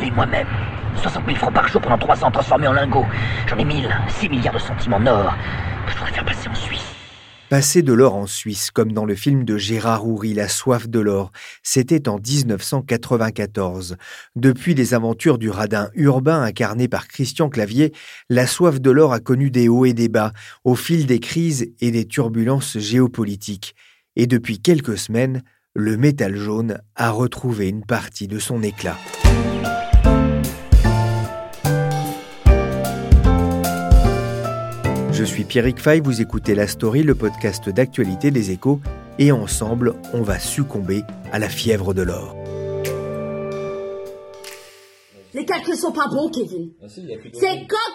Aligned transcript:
Moi-même. 0.00 0.46
60 0.96 1.26
000 1.26 1.36
francs 1.36 1.52
par 1.52 1.68
jour 1.68 1.80
pendant 1.80 1.98
3 1.98 2.24
ans 2.24 2.30
transformés 2.30 2.66
en 2.66 2.72
lingots. 2.72 3.04
J'en 3.46 3.58
ai 3.58 3.64
1000, 3.64 3.88
6 4.08 4.28
milliards 4.30 4.54
de 4.54 4.58
centimes 4.58 4.94
en 4.94 5.06
or. 5.06 5.34
Que 5.86 5.92
je 5.92 5.98
voudrais 5.98 6.12
faire 6.12 6.24
passer 6.24 6.48
en 6.48 6.54
Suisse. 6.54 6.80
Passer 7.50 7.82
de 7.82 7.92
l'or 7.92 8.14
en 8.14 8.26
Suisse, 8.26 8.70
comme 8.70 8.92
dans 8.92 9.04
le 9.04 9.14
film 9.14 9.44
de 9.44 9.58
Gérard 9.58 10.06
Houry, 10.06 10.32
La 10.32 10.48
soif 10.48 10.88
de 10.88 10.98
l'or, 10.98 11.30
c'était 11.62 12.08
en 12.08 12.16
1994. 12.16 13.98
Depuis 14.34 14.72
les 14.72 14.94
aventures 14.94 15.36
du 15.36 15.50
radin 15.50 15.90
urbain 15.94 16.42
incarné 16.42 16.88
par 16.88 17.06
Christian 17.06 17.50
Clavier, 17.50 17.92
la 18.30 18.46
soif 18.46 18.80
de 18.80 18.90
l'or 18.90 19.12
a 19.12 19.20
connu 19.20 19.50
des 19.50 19.68
hauts 19.68 19.84
et 19.84 19.92
des 19.92 20.08
bas 20.08 20.32
au 20.64 20.74
fil 20.74 21.04
des 21.04 21.20
crises 21.20 21.70
et 21.80 21.90
des 21.90 22.06
turbulences 22.06 22.78
géopolitiques. 22.78 23.74
Et 24.16 24.26
depuis 24.26 24.58
quelques 24.58 24.96
semaines, 24.96 25.42
le 25.74 25.98
métal 25.98 26.36
jaune 26.36 26.78
a 26.96 27.10
retrouvé 27.10 27.68
une 27.68 27.84
partie 27.84 28.28
de 28.28 28.38
son 28.38 28.62
éclat. 28.62 28.96
Je 35.22 35.26
suis 35.28 35.44
Pierrick 35.44 35.78
Fay, 35.78 36.00
vous 36.00 36.20
écoutez 36.20 36.56
La 36.56 36.66
Story, 36.66 37.04
le 37.04 37.14
podcast 37.14 37.68
d'actualité 37.68 38.32
des 38.32 38.50
échos, 38.50 38.80
et 39.20 39.30
ensemble, 39.30 39.94
on 40.12 40.22
va 40.22 40.40
succomber 40.40 41.04
à 41.30 41.38
la 41.38 41.48
fièvre 41.48 41.94
de 41.94 42.02
l'or. 42.02 42.34
Les 45.32 45.44
calculs 45.44 45.76
sont 45.76 45.92
pas 45.92 46.08
bons, 46.08 46.28
Kevin. 46.28 46.70
C'est 46.88 47.68
quand 47.68 47.76
tu 47.76 47.78
vas 47.78 47.91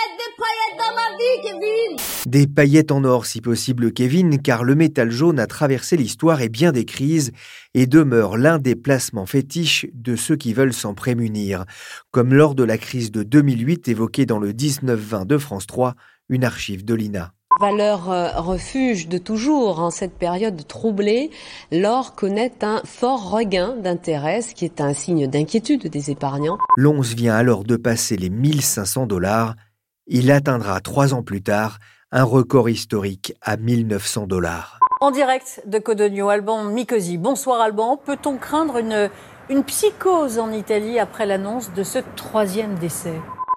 mettre 0.00 0.16
des 0.16 0.34
paillettes 0.38 0.78
dans 0.78 0.94
ma 0.94 1.16
vie, 1.16 1.42
Kevin 1.42 2.30
Des 2.30 2.46
paillettes 2.46 2.92
en 2.92 3.04
or 3.04 3.26
si 3.26 3.40
possible, 3.40 3.92
Kevin, 3.92 4.40
car 4.40 4.64
le 4.64 4.74
métal 4.74 5.10
jaune 5.10 5.38
a 5.38 5.46
traversé 5.46 5.96
l'histoire 5.96 6.40
et 6.40 6.48
bien 6.48 6.72
des 6.72 6.84
crises 6.84 7.32
et 7.74 7.86
demeure 7.86 8.36
l'un 8.36 8.58
des 8.58 8.76
placements 8.76 9.26
fétiches 9.26 9.86
de 9.92 10.16
ceux 10.16 10.36
qui 10.36 10.52
veulent 10.54 10.72
s'en 10.72 10.94
prémunir, 10.94 11.64
comme 12.10 12.34
lors 12.34 12.54
de 12.54 12.64
la 12.64 12.78
crise 12.78 13.10
de 13.10 13.22
2008 13.22 13.88
évoquée 13.88 14.26
dans 14.26 14.38
le 14.38 14.52
19-20 14.52 15.26
de 15.26 15.38
France 15.38 15.66
3, 15.66 15.94
une 16.28 16.44
archive 16.44 16.84
de 16.84 16.94
l'INA. 16.94 17.32
Valeur 17.60 18.10
euh, 18.10 18.30
refuge 18.40 19.08
de 19.08 19.18
toujours 19.18 19.80
en 19.80 19.90
cette 19.90 20.14
période 20.14 20.66
troublée, 20.66 21.30
l'or 21.70 22.14
connaît 22.14 22.54
un 22.62 22.80
fort 22.86 23.30
regain 23.30 23.76
d'intérêt, 23.76 24.40
ce 24.40 24.54
qui 24.54 24.64
est 24.64 24.80
un 24.80 24.94
signe 24.94 25.26
d'inquiétude 25.26 25.88
des 25.88 26.10
épargnants. 26.10 26.56
L'once 26.78 27.12
vient 27.12 27.34
alors 27.34 27.64
de 27.64 27.76
passer 27.76 28.16
les 28.16 28.30
1500 28.30 29.06
dollars. 29.06 29.56
Il 30.06 30.30
atteindra 30.30 30.80
trois 30.80 31.14
ans 31.14 31.22
plus 31.22 31.42
tard 31.42 31.78
un 32.12 32.24
record 32.24 32.68
historique 32.68 33.34
à 33.42 33.56
1900 33.56 34.26
dollars. 34.26 34.80
En 35.00 35.10
direct 35.10 35.62
de 35.66 35.78
Codogno, 35.78 36.28
Alban 36.28 36.64
Micosi. 36.64 37.16
Bonsoir 37.16 37.60
Alban. 37.60 37.96
Peut-on 37.96 38.36
craindre 38.36 38.78
une, 38.78 39.08
une 39.48 39.64
psychose 39.64 40.38
en 40.38 40.52
Italie 40.52 40.98
après 40.98 41.26
l'annonce 41.26 41.72
de 41.72 41.82
ce 41.82 42.00
troisième 42.16 42.74
décès? 42.76 43.14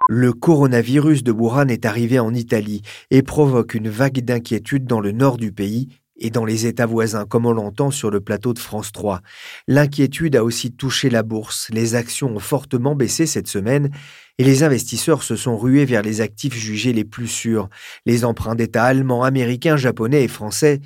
Le 0.09 0.33
coronavirus 0.33 1.23
de 1.23 1.31
Wuhan 1.31 1.69
est 1.69 1.85
arrivé 1.85 2.19
en 2.19 2.33
Italie 2.33 2.81
et 3.09 3.23
provoque 3.23 3.73
une 3.73 3.89
vague 3.89 4.19
d'inquiétude 4.19 4.85
dans 4.85 4.99
le 4.99 5.11
nord 5.11 5.37
du 5.37 5.51
pays 5.51 5.89
et 6.23 6.29
dans 6.29 6.45
les 6.45 6.65
États 6.65 6.85
voisins, 6.85 7.25
comme 7.25 7.45
on 7.45 7.51
l'entend 7.51 7.91
sur 7.91 8.09
le 8.09 8.21
plateau 8.21 8.53
de 8.53 8.59
France 8.59 8.93
3. 8.93 9.21
L'inquiétude 9.67 10.37
a 10.37 10.43
aussi 10.43 10.71
touché 10.71 11.09
la 11.09 11.21
bourse. 11.21 11.67
Les 11.71 11.95
actions 11.95 12.33
ont 12.33 12.39
fortement 12.39 12.95
baissé 12.95 13.27
cette 13.27 13.49
semaine 13.49 13.91
et 14.37 14.45
les 14.45 14.63
investisseurs 14.63 15.21
se 15.21 15.35
sont 15.35 15.57
rués 15.57 15.83
vers 15.83 16.01
les 16.01 16.21
actifs 16.21 16.55
jugés 16.55 16.93
les 16.93 17.03
plus 17.03 17.27
sûrs, 17.27 17.69
les 18.05 18.23
emprunts 18.23 18.55
d'État 18.55 18.85
allemands, 18.85 19.23
américains, 19.23 19.75
japonais 19.75 20.23
et 20.23 20.29
français, 20.29 20.79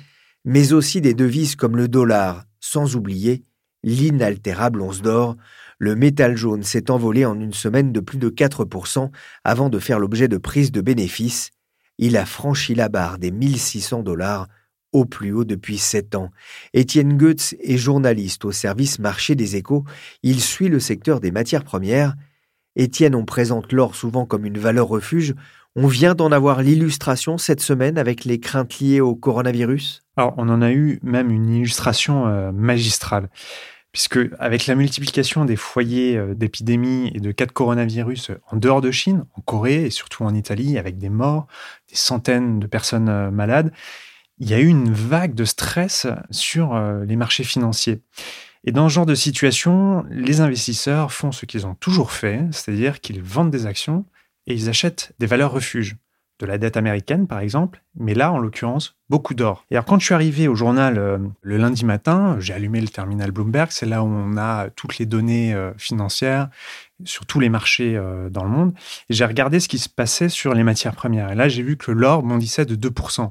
mais 0.44 0.72
aussi 0.72 1.00
des 1.00 1.14
devises 1.14 1.54
comme 1.54 1.76
le 1.76 1.86
dollar, 1.86 2.44
sans 2.58 2.96
oublier 2.96 3.44
l'inaltérable 3.84 4.82
once 4.82 5.02
d'or. 5.02 5.36
Le 5.78 5.94
métal 5.94 6.36
jaune 6.36 6.64
s'est 6.64 6.90
envolé 6.90 7.24
en 7.24 7.38
une 7.38 7.54
semaine 7.54 7.92
de 7.92 8.00
plus 8.00 8.18
de 8.18 8.28
4% 8.28 9.10
avant 9.44 9.68
de 9.68 9.78
faire 9.78 10.00
l'objet 10.00 10.26
de 10.26 10.36
prises 10.36 10.72
de 10.72 10.80
bénéfices. 10.80 11.52
Il 11.98 12.16
a 12.16 12.26
franchi 12.26 12.74
la 12.74 12.88
barre 12.88 13.18
des 13.18 13.30
1600 13.30 14.02
dollars 14.02 14.48
au 14.92 15.04
plus 15.04 15.32
haut 15.32 15.44
depuis 15.44 15.78
sept 15.78 16.14
ans. 16.14 16.30
Étienne 16.74 17.16
Goetz 17.16 17.54
est 17.62 17.76
journaliste 17.76 18.44
au 18.44 18.52
service 18.52 18.98
marché 18.98 19.34
des 19.34 19.56
échos. 19.56 19.84
Il 20.22 20.40
suit 20.40 20.68
le 20.68 20.80
secteur 20.80 21.20
des 21.20 21.30
matières 21.30 21.64
premières. 21.64 22.14
Étienne, 22.76 23.14
on 23.14 23.24
présente 23.24 23.72
l'or 23.72 23.94
souvent 23.94 24.24
comme 24.24 24.46
une 24.46 24.58
valeur 24.58 24.88
refuge. 24.88 25.34
On 25.76 25.86
vient 25.86 26.14
d'en 26.14 26.32
avoir 26.32 26.62
l'illustration 26.62 27.38
cette 27.38 27.60
semaine 27.60 27.98
avec 27.98 28.24
les 28.24 28.40
craintes 28.40 28.78
liées 28.80 29.00
au 29.00 29.14
coronavirus. 29.14 30.02
Alors, 30.16 30.34
on 30.36 30.48
en 30.48 30.62
a 30.62 30.72
eu 30.72 30.98
même 31.02 31.30
une 31.30 31.48
illustration 31.50 32.26
euh, 32.26 32.50
magistrale, 32.50 33.28
puisque 33.92 34.18
avec 34.40 34.66
la 34.66 34.74
multiplication 34.74 35.44
des 35.44 35.56
foyers 35.56 36.16
euh, 36.16 36.34
d'épidémie 36.34 37.12
et 37.14 37.20
de 37.20 37.30
cas 37.30 37.46
de 37.46 37.52
coronavirus 37.52 38.32
en 38.50 38.56
dehors 38.56 38.80
de 38.80 38.90
Chine, 38.90 39.24
en 39.36 39.40
Corée 39.42 39.84
et 39.86 39.90
surtout 39.90 40.24
en 40.24 40.34
Italie, 40.34 40.78
avec 40.78 40.98
des 40.98 41.10
morts, 41.10 41.46
des 41.88 41.96
centaines 41.96 42.58
de 42.58 42.66
personnes 42.66 43.08
euh, 43.08 43.30
malades, 43.30 43.72
il 44.40 44.48
y 44.48 44.54
a 44.54 44.60
eu 44.60 44.66
une 44.66 44.92
vague 44.92 45.34
de 45.34 45.44
stress 45.44 46.06
sur 46.30 46.74
euh, 46.74 47.04
les 47.04 47.16
marchés 47.16 47.44
financiers. 47.44 48.00
Et 48.64 48.72
dans 48.72 48.88
ce 48.88 48.94
genre 48.94 49.06
de 49.06 49.14
situation, 49.14 50.04
les 50.10 50.40
investisseurs 50.40 51.12
font 51.12 51.32
ce 51.32 51.46
qu'ils 51.46 51.66
ont 51.66 51.74
toujours 51.74 52.12
fait, 52.12 52.40
c'est-à-dire 52.50 53.00
qu'ils 53.00 53.22
vendent 53.22 53.50
des 53.50 53.66
actions 53.66 54.04
et 54.46 54.54
ils 54.54 54.68
achètent 54.68 55.12
des 55.18 55.26
valeurs 55.26 55.52
refuges, 55.52 55.96
de 56.38 56.46
la 56.46 56.58
dette 56.58 56.76
américaine 56.76 57.26
par 57.26 57.40
exemple, 57.40 57.82
mais 57.96 58.14
là 58.14 58.32
en 58.32 58.38
l'occurrence 58.38 58.96
beaucoup 59.08 59.34
d'or. 59.34 59.64
Et 59.70 59.74
alors 59.74 59.84
quand 59.84 59.98
je 59.98 60.04
suis 60.04 60.14
arrivé 60.14 60.46
au 60.46 60.54
journal 60.54 60.98
euh, 60.98 61.18
le 61.42 61.56
lundi 61.56 61.84
matin, 61.84 62.36
j'ai 62.38 62.52
allumé 62.54 62.80
le 62.80 62.88
terminal 62.88 63.32
Bloomberg, 63.32 63.70
c'est 63.70 63.86
là 63.86 64.02
où 64.02 64.06
on 64.06 64.36
a 64.36 64.70
toutes 64.70 64.98
les 64.98 65.06
données 65.06 65.52
euh, 65.54 65.72
financières 65.78 66.48
sur 67.04 67.26
tous 67.26 67.40
les 67.40 67.48
marchés 67.48 67.96
euh, 67.96 68.28
dans 68.30 68.44
le 68.44 68.50
monde, 68.50 68.74
j'ai 69.08 69.24
regardé 69.24 69.60
ce 69.60 69.68
qui 69.68 69.78
se 69.78 69.88
passait 69.88 70.28
sur 70.28 70.54
les 70.54 70.62
matières 70.62 70.94
premières. 70.94 71.30
Et 71.30 71.34
là 71.34 71.48
j'ai 71.48 71.62
vu 71.62 71.76
que 71.76 71.90
l'or 71.90 72.22
bondissait 72.22 72.64
de 72.64 72.76
2%. 72.76 73.30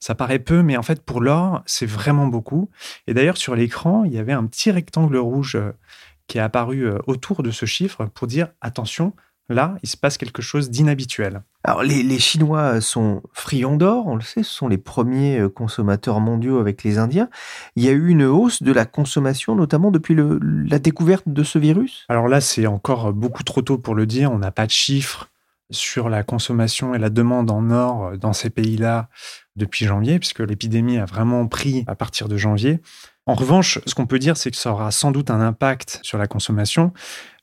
Ça 0.00 0.14
paraît 0.14 0.38
peu, 0.38 0.62
mais 0.62 0.76
en 0.76 0.82
fait 0.82 1.02
pour 1.02 1.20
l'or 1.20 1.62
c'est 1.66 1.86
vraiment 1.86 2.26
beaucoup. 2.26 2.70
Et 3.06 3.14
d'ailleurs 3.14 3.36
sur 3.36 3.54
l'écran 3.54 4.04
il 4.04 4.12
y 4.12 4.18
avait 4.18 4.32
un 4.32 4.46
petit 4.46 4.70
rectangle 4.70 5.16
rouge 5.16 5.56
euh, 5.56 5.72
qui 6.26 6.38
est 6.38 6.42
apparu 6.42 6.86
euh, 6.86 6.98
autour 7.06 7.42
de 7.42 7.50
ce 7.50 7.66
chiffre 7.66 8.06
pour 8.06 8.26
dire 8.26 8.48
attention, 8.60 9.14
là, 9.48 9.76
il 9.82 9.88
se 9.88 9.96
passe 9.96 10.18
quelque 10.18 10.42
chose 10.42 10.70
d'inhabituel. 10.70 11.42
Alors 11.64 11.82
les, 11.82 12.02
les 12.02 12.18
Chinois 12.18 12.80
sont 12.80 13.22
friands 13.32 13.76
d'or, 13.76 14.06
on 14.06 14.16
le 14.16 14.22
sait, 14.22 14.42
ce 14.42 14.52
sont 14.52 14.68
les 14.68 14.78
premiers 14.78 15.38
euh, 15.38 15.48
consommateurs 15.48 16.20
mondiaux 16.20 16.58
avec 16.58 16.84
les 16.84 16.98
Indiens. 16.98 17.28
Il 17.76 17.84
y 17.84 17.88
a 17.88 17.92
eu 17.92 18.08
une 18.08 18.24
hausse 18.24 18.62
de 18.62 18.72
la 18.72 18.84
consommation, 18.84 19.54
notamment 19.54 19.90
depuis 19.90 20.14
le- 20.14 20.38
la 20.42 20.78
découverte 20.78 21.24
de 21.26 21.42
ce 21.42 21.58
virus? 21.58 22.04
Alors 22.08 22.28
là, 22.28 22.40
c'est 22.40 22.66
encore 22.66 23.12
beaucoup 23.12 23.42
trop 23.42 23.62
tôt 23.62 23.78
pour 23.78 23.94
le 23.94 24.06
dire, 24.06 24.30
on 24.30 24.38
n'a 24.38 24.50
pas 24.50 24.66
de 24.66 24.70
chiffres 24.72 25.30
sur 25.70 26.10
la 26.10 26.22
consommation 26.22 26.94
et 26.94 26.98
la 26.98 27.08
demande 27.08 27.50
en 27.50 27.70
or 27.70 28.04
euh, 28.04 28.16
dans 28.16 28.34
ces 28.34 28.50
pays-là 28.50 29.08
depuis 29.56 29.86
janvier, 29.86 30.18
puisque 30.18 30.40
l'épidémie 30.40 30.98
a 30.98 31.06
vraiment 31.06 31.46
pris 31.46 31.84
à 31.86 31.94
partir 31.94 32.28
de 32.28 32.36
janvier. 32.36 32.80
En 33.26 33.34
revanche, 33.34 33.80
ce 33.86 33.94
qu'on 33.94 34.06
peut 34.06 34.18
dire, 34.18 34.36
c'est 34.36 34.50
que 34.50 34.56
ça 34.58 34.70
aura 34.70 34.90
sans 34.90 35.10
doute 35.10 35.30
un 35.30 35.40
impact 35.40 36.00
sur 36.02 36.18
la 36.18 36.26
consommation, 36.26 36.92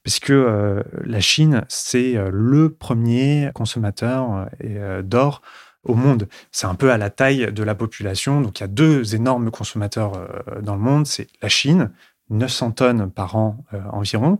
puisque 0.03 0.31
euh, 0.31 0.83
la 1.03 1.19
Chine, 1.19 1.63
c'est 1.67 2.17
euh, 2.17 2.29
le 2.31 2.73
premier 2.73 3.51
consommateur 3.53 4.47
euh, 4.63 5.01
d'or 5.01 5.41
au 5.83 5.95
monde. 5.95 6.27
C'est 6.51 6.67
un 6.67 6.75
peu 6.75 6.91
à 6.91 6.97
la 6.97 7.09
taille 7.09 7.51
de 7.51 7.63
la 7.63 7.75
population. 7.75 8.41
Donc 8.41 8.59
il 8.59 8.63
y 8.63 8.65
a 8.65 8.67
deux 8.67 9.15
énormes 9.15 9.49
consommateurs 9.49 10.27
dans 10.61 10.75
le 10.75 10.81
monde. 10.81 11.07
C'est 11.07 11.27
la 11.41 11.49
Chine, 11.49 11.89
900 12.29 12.71
tonnes 12.71 13.09
par 13.09 13.35
an 13.35 13.65
environ, 13.91 14.37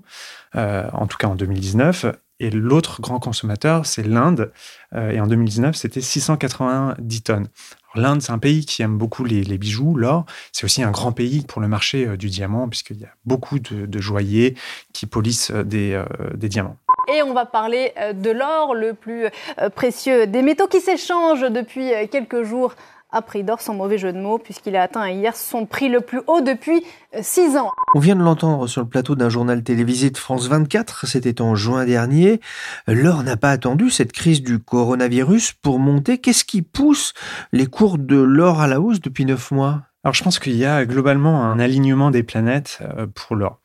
en 0.53 1.07
tout 1.07 1.17
cas 1.17 1.27
en 1.27 1.35
2019. 1.35 2.05
Et 2.41 2.51
l'autre 2.51 3.01
grand 3.01 3.17
consommateur, 3.17 3.87
c'est 3.87 4.03
l'Inde. 4.03 4.51
et 4.95 5.19
en 5.19 5.25
2019, 5.25 5.75
c'était 5.75 5.99
690 5.99 7.23
tonnes. 7.23 7.47
L'Inde, 7.95 8.21
c'est 8.21 8.31
un 8.31 8.39
pays 8.39 8.65
qui 8.65 8.81
aime 8.81 8.97
beaucoup 8.97 9.23
les, 9.23 9.57
bijoux, 9.57 9.95
l'or. 9.95 10.25
C'est 10.51 10.65
aussi 10.65 10.83
un 10.83 10.91
grand 10.91 11.11
pays 11.11 11.43
pour 11.45 11.61
le 11.61 11.67
marché 11.67 12.17
du 12.17 12.29
diamant, 12.29 12.69
puisqu'il 12.69 12.99
y 12.99 13.05
a 13.05 13.13
beaucoup 13.25 13.59
de, 13.59 13.99
joailliers 13.99 14.55
qui 14.93 15.05
polissent 15.05 15.51
des 15.51 16.03
diamants. 16.35 16.77
Et 17.07 17.21
on 17.23 17.33
va 17.33 17.45
parler 17.45 17.93
euh, 17.97 18.13
de 18.13 18.29
l'or, 18.29 18.75
le 18.75 18.93
plus 18.93 19.25
euh, 19.59 19.69
précieux 19.69 20.27
des 20.27 20.41
métaux 20.41 20.67
qui 20.67 20.81
s'échangent 20.81 21.49
depuis 21.49 21.93
euh, 21.93 22.07
quelques 22.07 22.43
jours 22.43 22.75
à 23.11 23.21
prix 23.21 23.43
d'or, 23.43 23.61
sans 23.61 23.73
mauvais 23.73 23.97
jeu 23.97 24.13
de 24.13 24.19
mots, 24.19 24.37
puisqu'il 24.37 24.75
a 24.75 24.83
atteint 24.83 25.09
hier 25.09 25.35
son 25.35 25.65
prix 25.65 25.89
le 25.89 26.01
plus 26.01 26.21
haut 26.27 26.41
depuis 26.41 26.83
six 27.21 27.57
ans. 27.57 27.71
On 27.95 27.99
vient 27.99 28.15
de 28.15 28.23
l'entendre 28.23 28.67
sur 28.67 28.81
le 28.81 28.87
plateau 28.87 29.15
d'un 29.15 29.29
journal 29.29 29.63
télévisé 29.63 30.09
de 30.09 30.17
France 30.17 30.47
24, 30.47 31.07
c'était 31.07 31.41
en 31.41 31.55
juin 31.55 31.85
dernier. 31.85 32.39
L'or 32.87 33.23
n'a 33.23 33.37
pas 33.37 33.51
attendu 33.51 33.89
cette 33.89 34.11
crise 34.11 34.41
du 34.41 34.59
coronavirus 34.59 35.53
pour 35.53 35.79
monter. 35.79 36.17
Qu'est-ce 36.17 36.45
qui 36.45 36.61
pousse 36.61 37.13
les 37.51 37.67
cours 37.67 37.97
de 37.97 38.17
l'or 38.17 38.61
à 38.61 38.67
la 38.67 38.79
hausse 38.79 39.01
depuis 39.01 39.25
neuf 39.25 39.51
mois? 39.51 39.81
Alors 40.03 40.13
je 40.13 40.23
pense 40.23 40.39
qu'il 40.39 40.55
y 40.55 40.65
a 40.65 40.85
globalement 40.85 41.43
un 41.43 41.59
alignement 41.59 42.11
des 42.11 42.23
planètes 42.23 42.79
pour 43.13 43.35
l'or. 43.35 43.59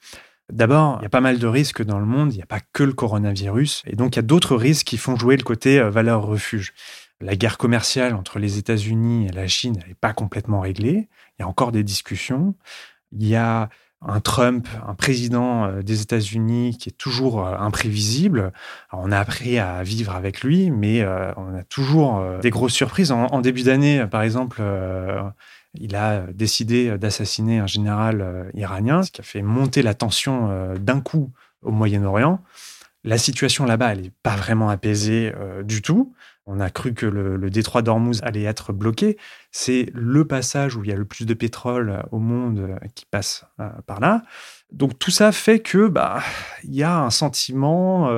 D'abord, 0.52 0.98
il 1.00 1.02
y 1.02 1.06
a 1.06 1.10
pas 1.10 1.20
mal 1.20 1.40
de 1.40 1.46
risques 1.46 1.82
dans 1.82 1.98
le 1.98 2.06
monde, 2.06 2.32
il 2.32 2.36
n'y 2.36 2.42
a 2.42 2.46
pas 2.46 2.60
que 2.72 2.84
le 2.84 2.92
coronavirus, 2.92 3.82
et 3.86 3.96
donc 3.96 4.14
il 4.14 4.16
y 4.16 4.20
a 4.20 4.22
d'autres 4.22 4.54
risques 4.54 4.86
qui 4.86 4.96
font 4.96 5.16
jouer 5.16 5.36
le 5.36 5.42
côté 5.42 5.80
euh, 5.80 5.90
valeur 5.90 6.24
refuge. 6.24 6.72
La 7.20 7.36
guerre 7.36 7.58
commerciale 7.58 8.14
entre 8.14 8.38
les 8.38 8.58
États-Unis 8.58 9.26
et 9.26 9.32
la 9.32 9.46
Chine 9.46 9.82
n'est 9.86 9.94
pas 9.94 10.12
complètement 10.12 10.60
réglée, 10.60 11.08
il 11.38 11.42
y 11.42 11.42
a 11.42 11.48
encore 11.48 11.72
des 11.72 11.82
discussions. 11.82 12.54
Il 13.12 13.26
y 13.26 13.36
a 13.36 13.70
un 14.02 14.20
Trump, 14.20 14.68
un 14.86 14.94
président 14.94 15.64
euh, 15.64 15.82
des 15.82 16.02
États-Unis 16.02 16.76
qui 16.78 16.90
est 16.90 16.96
toujours 16.98 17.46
euh, 17.46 17.56
imprévisible. 17.56 18.52
on 18.92 19.10
a 19.10 19.18
appris 19.18 19.58
à 19.58 19.82
vivre 19.82 20.14
avec 20.14 20.42
lui, 20.42 20.70
mais 20.70 21.04
on 21.36 21.54
a 21.54 21.62
toujours 21.64 22.22
des 22.40 22.50
grosses 22.50 22.74
surprises. 22.74 23.10
En, 23.10 23.40
début 23.40 23.62
d'année, 23.62 24.06
par 24.06 24.22
exemple, 24.22 24.60
il 25.80 25.96
a 25.96 26.26
décidé 26.32 26.96
d'assassiner 26.98 27.58
un 27.58 27.66
général 27.66 28.20
euh, 28.20 28.50
iranien, 28.54 29.02
ce 29.02 29.10
qui 29.10 29.20
a 29.20 29.24
fait 29.24 29.42
monter 29.42 29.82
la 29.82 29.94
tension 29.94 30.48
euh, 30.50 30.76
d'un 30.76 31.00
coup 31.00 31.32
au 31.62 31.70
Moyen-Orient. 31.70 32.40
La 33.04 33.18
situation 33.18 33.64
là-bas, 33.64 33.92
elle 33.92 34.02
n'est 34.02 34.12
pas 34.22 34.36
vraiment 34.36 34.68
apaisée 34.68 35.32
euh, 35.36 35.62
du 35.62 35.82
tout. 35.82 36.14
On 36.46 36.60
a 36.60 36.70
cru 36.70 36.94
que 36.94 37.06
le, 37.06 37.50
détroit 37.50 37.82
d'Ormuz 37.82 38.20
allait 38.22 38.44
être 38.44 38.72
bloqué. 38.72 39.16
C'est 39.50 39.90
le 39.92 40.24
passage 40.24 40.76
où 40.76 40.84
il 40.84 40.90
y 40.90 40.92
a 40.92 40.96
le 40.96 41.04
plus 41.04 41.26
de 41.26 41.34
pétrole 41.34 42.04
au 42.12 42.18
monde 42.18 42.78
qui 42.94 43.04
passe 43.04 43.44
par 43.86 43.98
là. 43.98 44.22
Donc 44.70 44.98
tout 44.98 45.10
ça 45.10 45.32
fait 45.32 45.58
que 45.58 45.88
bah 45.88 46.22
il 46.62 46.74
y 46.74 46.84
a 46.84 46.98
un 46.98 47.10
sentiment 47.10 48.08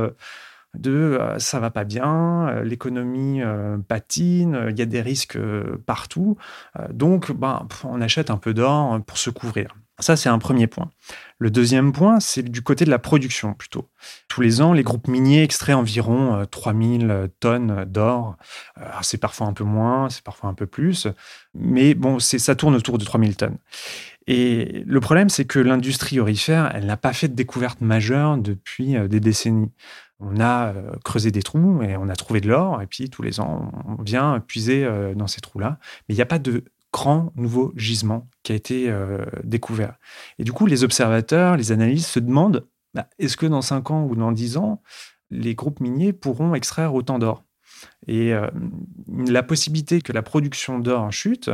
de 0.78 1.18
euh, 1.20 1.38
ça 1.38 1.60
va 1.60 1.70
pas 1.70 1.84
bien, 1.84 2.48
euh, 2.48 2.64
l'économie 2.64 3.42
euh, 3.42 3.76
patine, 3.78 4.66
il 4.70 4.78
y 4.78 4.82
a 4.82 4.86
des 4.86 5.02
risques 5.02 5.38
partout. 5.86 6.36
donc, 6.90 7.32
ben, 7.32 7.66
on 7.84 8.00
achète 8.00 8.30
un 8.30 8.36
peu 8.36 8.54
d'or 8.54 9.00
pour 9.06 9.18
se 9.18 9.30
couvrir. 9.30 9.74
Ça, 10.00 10.16
c'est 10.16 10.28
un 10.28 10.38
premier 10.38 10.68
point. 10.68 10.90
Le 11.38 11.50
deuxième 11.50 11.92
point, 11.92 12.20
c'est 12.20 12.44
du 12.44 12.62
côté 12.62 12.84
de 12.84 12.90
la 12.90 13.00
production 13.00 13.54
plutôt. 13.54 13.88
Tous 14.28 14.40
les 14.40 14.60
ans, 14.60 14.72
les 14.72 14.84
groupes 14.84 15.08
miniers 15.08 15.42
extraient 15.42 15.72
environ 15.72 16.46
3000 16.48 17.30
tonnes 17.40 17.84
d'or. 17.84 18.36
C'est 19.02 19.18
parfois 19.18 19.48
un 19.48 19.52
peu 19.52 19.64
moins, 19.64 20.08
c'est 20.08 20.22
parfois 20.22 20.50
un 20.50 20.54
peu 20.54 20.66
plus, 20.66 21.08
mais 21.52 21.94
bon, 21.94 22.20
ça 22.20 22.54
tourne 22.54 22.76
autour 22.76 22.98
de 22.98 23.04
3000 23.04 23.36
tonnes. 23.36 23.58
Et 24.28 24.84
le 24.86 25.00
problème, 25.00 25.30
c'est 25.30 25.46
que 25.46 25.58
l'industrie 25.58 26.20
orifère, 26.20 26.70
elle 26.74 26.86
n'a 26.86 26.96
pas 26.96 27.12
fait 27.12 27.28
de 27.28 27.34
découverte 27.34 27.80
majeure 27.80 28.36
depuis 28.36 28.94
des 29.08 29.20
décennies 29.20 29.72
on 30.20 30.40
a 30.40 30.72
euh, 30.72 30.92
creusé 31.04 31.30
des 31.30 31.42
trous 31.42 31.82
et 31.82 31.96
on 31.96 32.08
a 32.08 32.16
trouvé 32.16 32.40
de 32.40 32.48
l'or. 32.48 32.82
Et 32.82 32.86
puis 32.86 33.08
tous 33.10 33.22
les 33.22 33.40
ans, 33.40 33.70
on 33.86 34.02
vient 34.02 34.40
puiser 34.40 34.84
euh, 34.84 35.14
dans 35.14 35.26
ces 35.26 35.40
trous-là. 35.40 35.78
Mais 36.08 36.14
il 36.14 36.16
n'y 36.16 36.22
a 36.22 36.26
pas 36.26 36.38
de 36.38 36.64
grand 36.92 37.32
nouveau 37.36 37.72
gisement 37.76 38.28
qui 38.42 38.52
a 38.52 38.54
été 38.54 38.90
euh, 38.90 39.24
découvert. 39.44 39.98
Et 40.38 40.44
du 40.44 40.52
coup, 40.52 40.66
les 40.66 40.84
observateurs, 40.84 41.56
les 41.56 41.72
analystes 41.72 42.10
se 42.10 42.20
demandent 42.20 42.66
bah, 42.94 43.08
est-ce 43.18 43.36
que 43.36 43.46
dans 43.46 43.62
5 43.62 43.90
ans 43.90 44.04
ou 44.04 44.16
dans 44.16 44.32
10 44.32 44.56
ans, 44.56 44.82
les 45.30 45.54
groupes 45.54 45.80
miniers 45.80 46.12
pourront 46.12 46.54
extraire 46.54 46.94
autant 46.94 47.18
d'or? 47.18 47.44
Et 48.06 48.32
la 49.18 49.42
possibilité 49.44 50.00
que 50.00 50.12
la 50.12 50.22
production 50.22 50.80
d'or 50.80 51.12
chute 51.12 51.50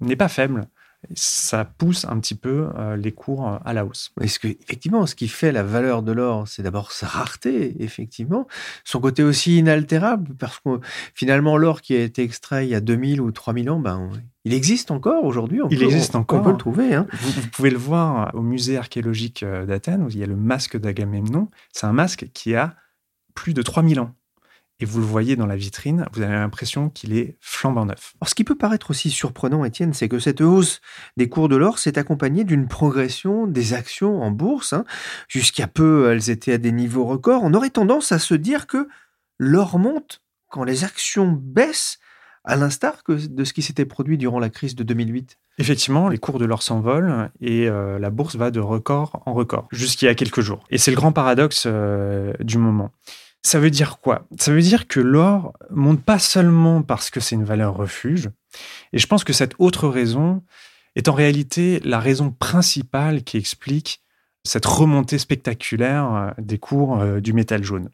n'est 0.00 0.16
pas 0.16 0.28
faible 0.28 0.66
ça 1.14 1.64
pousse 1.64 2.04
un 2.04 2.18
petit 2.20 2.34
peu 2.34 2.68
euh, 2.76 2.96
les 2.96 3.12
cours 3.12 3.48
euh, 3.48 3.58
à 3.64 3.72
la 3.72 3.84
hausse. 3.84 4.12
Est-ce 4.20 4.38
que 4.38 4.48
effectivement, 4.48 5.06
ce 5.06 5.14
qui 5.14 5.28
fait 5.28 5.52
la 5.52 5.62
valeur 5.62 6.02
de 6.02 6.12
l'or, 6.12 6.46
c'est 6.46 6.62
d'abord 6.62 6.92
sa 6.92 7.06
rareté, 7.06 7.82
effectivement, 7.82 8.46
son 8.84 9.00
côté 9.00 9.22
aussi 9.22 9.58
inaltérable, 9.58 10.34
parce 10.38 10.60
que 10.60 10.80
finalement, 11.14 11.56
l'or 11.56 11.80
qui 11.80 11.94
a 11.94 12.02
été 12.02 12.22
extrait 12.22 12.66
il 12.66 12.70
y 12.70 12.74
a 12.74 12.80
2000 12.80 13.20
ou 13.20 13.32
3000 13.32 13.70
ans, 13.70 13.80
ben, 13.80 14.10
il 14.44 14.54
existe 14.54 14.90
encore 14.90 15.24
aujourd'hui. 15.24 15.60
Il 15.70 15.82
existe 15.82 16.14
encore. 16.14 16.40
On 16.40 16.44
peut 16.44 16.50
le 16.50 16.56
trouver. 16.56 16.94
Hein. 16.94 17.06
Vous, 17.12 17.48
pouvez 17.52 17.70
le 17.70 17.78
voir 17.78 18.34
au 18.34 18.42
musée 18.42 18.76
archéologique 18.76 19.42
euh, 19.42 19.66
d'Athènes, 19.66 20.02
où 20.02 20.08
il 20.08 20.18
y 20.18 20.22
a 20.22 20.26
le 20.26 20.36
masque 20.36 20.76
d'Agamemnon. 20.78 21.48
C'est 21.72 21.86
un 21.86 21.92
masque 21.92 22.28
qui 22.32 22.54
a 22.54 22.74
plus 23.34 23.54
de 23.54 23.62
3000 23.62 24.00
ans 24.00 24.14
et 24.82 24.84
vous 24.84 24.98
le 24.98 25.06
voyez 25.06 25.36
dans 25.36 25.46
la 25.46 25.54
vitrine, 25.54 26.06
vous 26.12 26.22
avez 26.22 26.32
l'impression 26.32 26.90
qu'il 26.90 27.16
est 27.16 27.36
flambant 27.40 27.86
neuf. 27.86 28.14
Alors, 28.20 28.28
ce 28.28 28.34
qui 28.34 28.42
peut 28.42 28.56
paraître 28.56 28.90
aussi 28.90 29.10
surprenant, 29.10 29.64
Étienne, 29.64 29.94
c'est 29.94 30.08
que 30.08 30.18
cette 30.18 30.40
hausse 30.40 30.80
des 31.16 31.28
cours 31.28 31.48
de 31.48 31.54
l'or 31.54 31.78
s'est 31.78 31.98
accompagnée 31.98 32.42
d'une 32.42 32.66
progression 32.66 33.46
des 33.46 33.74
actions 33.74 34.20
en 34.20 34.32
bourse. 34.32 34.72
Hein. 34.72 34.84
Jusqu'à 35.28 35.68
peu, 35.68 36.10
elles 36.10 36.30
étaient 36.30 36.54
à 36.54 36.58
des 36.58 36.72
niveaux 36.72 37.04
records. 37.04 37.42
On 37.44 37.54
aurait 37.54 37.70
tendance 37.70 38.10
à 38.10 38.18
se 38.18 38.34
dire 38.34 38.66
que 38.66 38.88
l'or 39.38 39.78
monte 39.78 40.20
quand 40.48 40.64
les 40.64 40.82
actions 40.82 41.30
baissent, 41.30 41.98
à 42.44 42.56
l'instar 42.56 43.02
de 43.08 43.44
ce 43.44 43.52
qui 43.52 43.62
s'était 43.62 43.84
produit 43.84 44.18
durant 44.18 44.40
la 44.40 44.50
crise 44.50 44.74
de 44.74 44.82
2008. 44.82 45.38
Effectivement, 45.58 46.08
les 46.08 46.18
cours 46.18 46.40
de 46.40 46.44
l'or 46.44 46.62
s'envolent 46.62 47.30
et 47.40 47.68
euh, 47.68 48.00
la 48.00 48.10
bourse 48.10 48.34
va 48.34 48.50
de 48.50 48.58
record 48.58 49.22
en 49.26 49.32
record 49.32 49.68
jusqu'il 49.70 50.06
y 50.06 50.08
a 50.08 50.16
quelques 50.16 50.40
jours. 50.40 50.64
Et 50.70 50.78
c'est 50.78 50.90
le 50.90 50.96
grand 50.96 51.12
paradoxe 51.12 51.64
euh, 51.66 52.32
du 52.40 52.58
moment. 52.58 52.90
Ça 53.44 53.58
veut 53.58 53.70
dire 53.70 53.98
quoi? 53.98 54.26
Ça 54.38 54.52
veut 54.52 54.62
dire 54.62 54.86
que 54.86 55.00
l'or 55.00 55.52
monte 55.70 56.02
pas 56.02 56.18
seulement 56.18 56.82
parce 56.82 57.10
que 57.10 57.20
c'est 57.20 57.34
une 57.34 57.44
valeur 57.44 57.76
refuge, 57.76 58.30
et 58.92 58.98
je 58.98 59.06
pense 59.06 59.24
que 59.24 59.32
cette 59.32 59.54
autre 59.58 59.88
raison 59.88 60.42
est 60.94 61.08
en 61.08 61.12
réalité 61.14 61.80
la 61.84 61.98
raison 61.98 62.30
principale 62.30 63.24
qui 63.24 63.38
explique 63.38 64.02
cette 64.44 64.66
remontée 64.66 65.18
spectaculaire 65.18 66.14
euh, 66.14 66.30
des 66.38 66.58
cours 66.58 67.00
euh, 67.00 67.20
du 67.20 67.32
métal 67.32 67.62
jaune. 67.62 67.90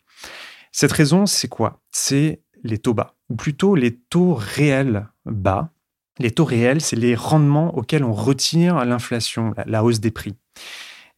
Cette 0.73 0.93
raison, 0.93 1.27
c'est 1.27 1.49
quoi? 1.49 1.81
C'est 1.91 2.41
les 2.63 2.79
taux 2.79 2.95
bas, 2.95 3.15
ou 3.29 3.37
plutôt 3.37 3.75
les 3.75 3.97
taux 3.97 4.35
réels 4.35 5.07
bas. 5.25 5.71
Les 6.19 6.33
taux 6.33 6.45
réels, 6.45 6.81
c'est 6.81 6.97
les 6.97 7.15
rendements 7.15 7.77
auxquels 7.77 8.03
on 8.03 8.13
retire 8.13 8.85
l'inflation, 8.85 9.55
la 9.67 9.85
hausse 9.85 10.01
des 10.01 10.11
prix. 10.11 10.35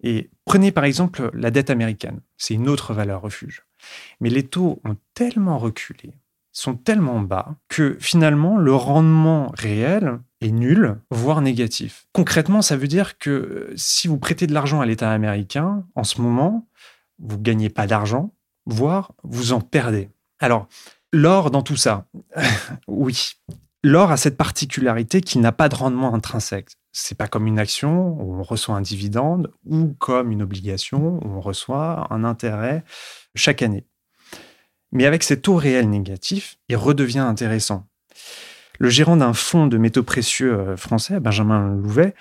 Et 0.03 0.31
prenez 0.45 0.73
par 0.73 0.85
exemple 0.85 1.31
la 1.33 1.51
dette 1.51 1.71
américaine, 1.71 2.21
c'est 2.37 2.55
une 2.55 2.69
autre 2.69 2.93
valeur 2.93 3.23
refuge. 3.23 3.65
Mais 4.21 4.31
les 4.31 4.47
taux 4.47 4.81
ont 4.85 4.97
tellement 5.15 5.59
reculé, 5.59 6.13
sont 6.53 6.75
tellement 6.75 7.21
bas, 7.21 7.57
que 7.69 7.97
finalement 8.01 8.57
le 8.57 8.75
rendement 8.75 9.53
réel 9.55 10.21
est 10.41 10.51
nul, 10.51 10.99
voire 11.11 11.41
négatif. 11.41 12.07
Concrètement, 12.13 12.63
ça 12.63 12.77
veut 12.77 12.89
dire 12.89 13.19
que 13.19 13.31
euh, 13.31 13.73
si 13.77 14.09
vous 14.09 14.19
prêtez 14.19 14.47
de 14.47 14.55
l'argent 14.55 14.81
à 14.81 14.87
l'État 14.87 15.11
américain, 15.11 15.85
en 15.95 16.05
ce 16.05 16.21
moment, 16.21 16.69
vous 17.19 17.37
ne 17.37 17.43
gagnez 17.43 17.69
pas 17.69 17.87
d'argent, 17.87 18.35
voire 18.67 19.13
vous 19.23 19.53
en 19.53 19.61
perdez. 19.61 20.09
Alors, 20.39 20.67
l'or 21.13 21.51
dans 21.51 21.63
tout 21.63 21.77
ça, 21.77 22.07
oui, 22.89 23.35
L'or 23.83 24.11
a 24.11 24.17
cette 24.17 24.37
particularité 24.37 25.23
qu'il 25.23 25.41
n'a 25.41 25.53
pas 25.53 25.69
de 25.69 25.75
rendement 25.75 26.15
intrinsèque. 26.15 26.73
C'est 26.93 27.17
pas 27.17 27.29
comme 27.29 27.47
une 27.47 27.59
action 27.59 28.21
où 28.21 28.35
on 28.35 28.43
reçoit 28.43 28.75
un 28.75 28.81
dividende 28.81 29.53
ou 29.65 29.95
comme 29.99 30.33
une 30.33 30.43
obligation 30.43 31.21
où 31.25 31.29
on 31.29 31.41
reçoit 31.41 32.09
un 32.11 32.25
intérêt 32.25 32.85
chaque 33.35 33.63
année. 33.63 33.87
Mais 34.93 35.07
avec 35.07 35.23
ces 35.23 35.41
taux 35.41 35.57
réels 35.57 35.89
négatifs, 35.89 36.57
il 36.69 36.77
redevient 36.77 37.21
intéressant. 37.21 37.87
Le 38.79 38.89
gérant 38.89 39.17
d'un 39.17 39.35
fonds 39.35 39.67
de 39.67 39.79
métaux 39.79 40.03
précieux 40.03 40.55
euh, 40.55 40.77
français, 40.77 41.21
Benjamin 41.21 41.77
Louvet, 41.77 42.15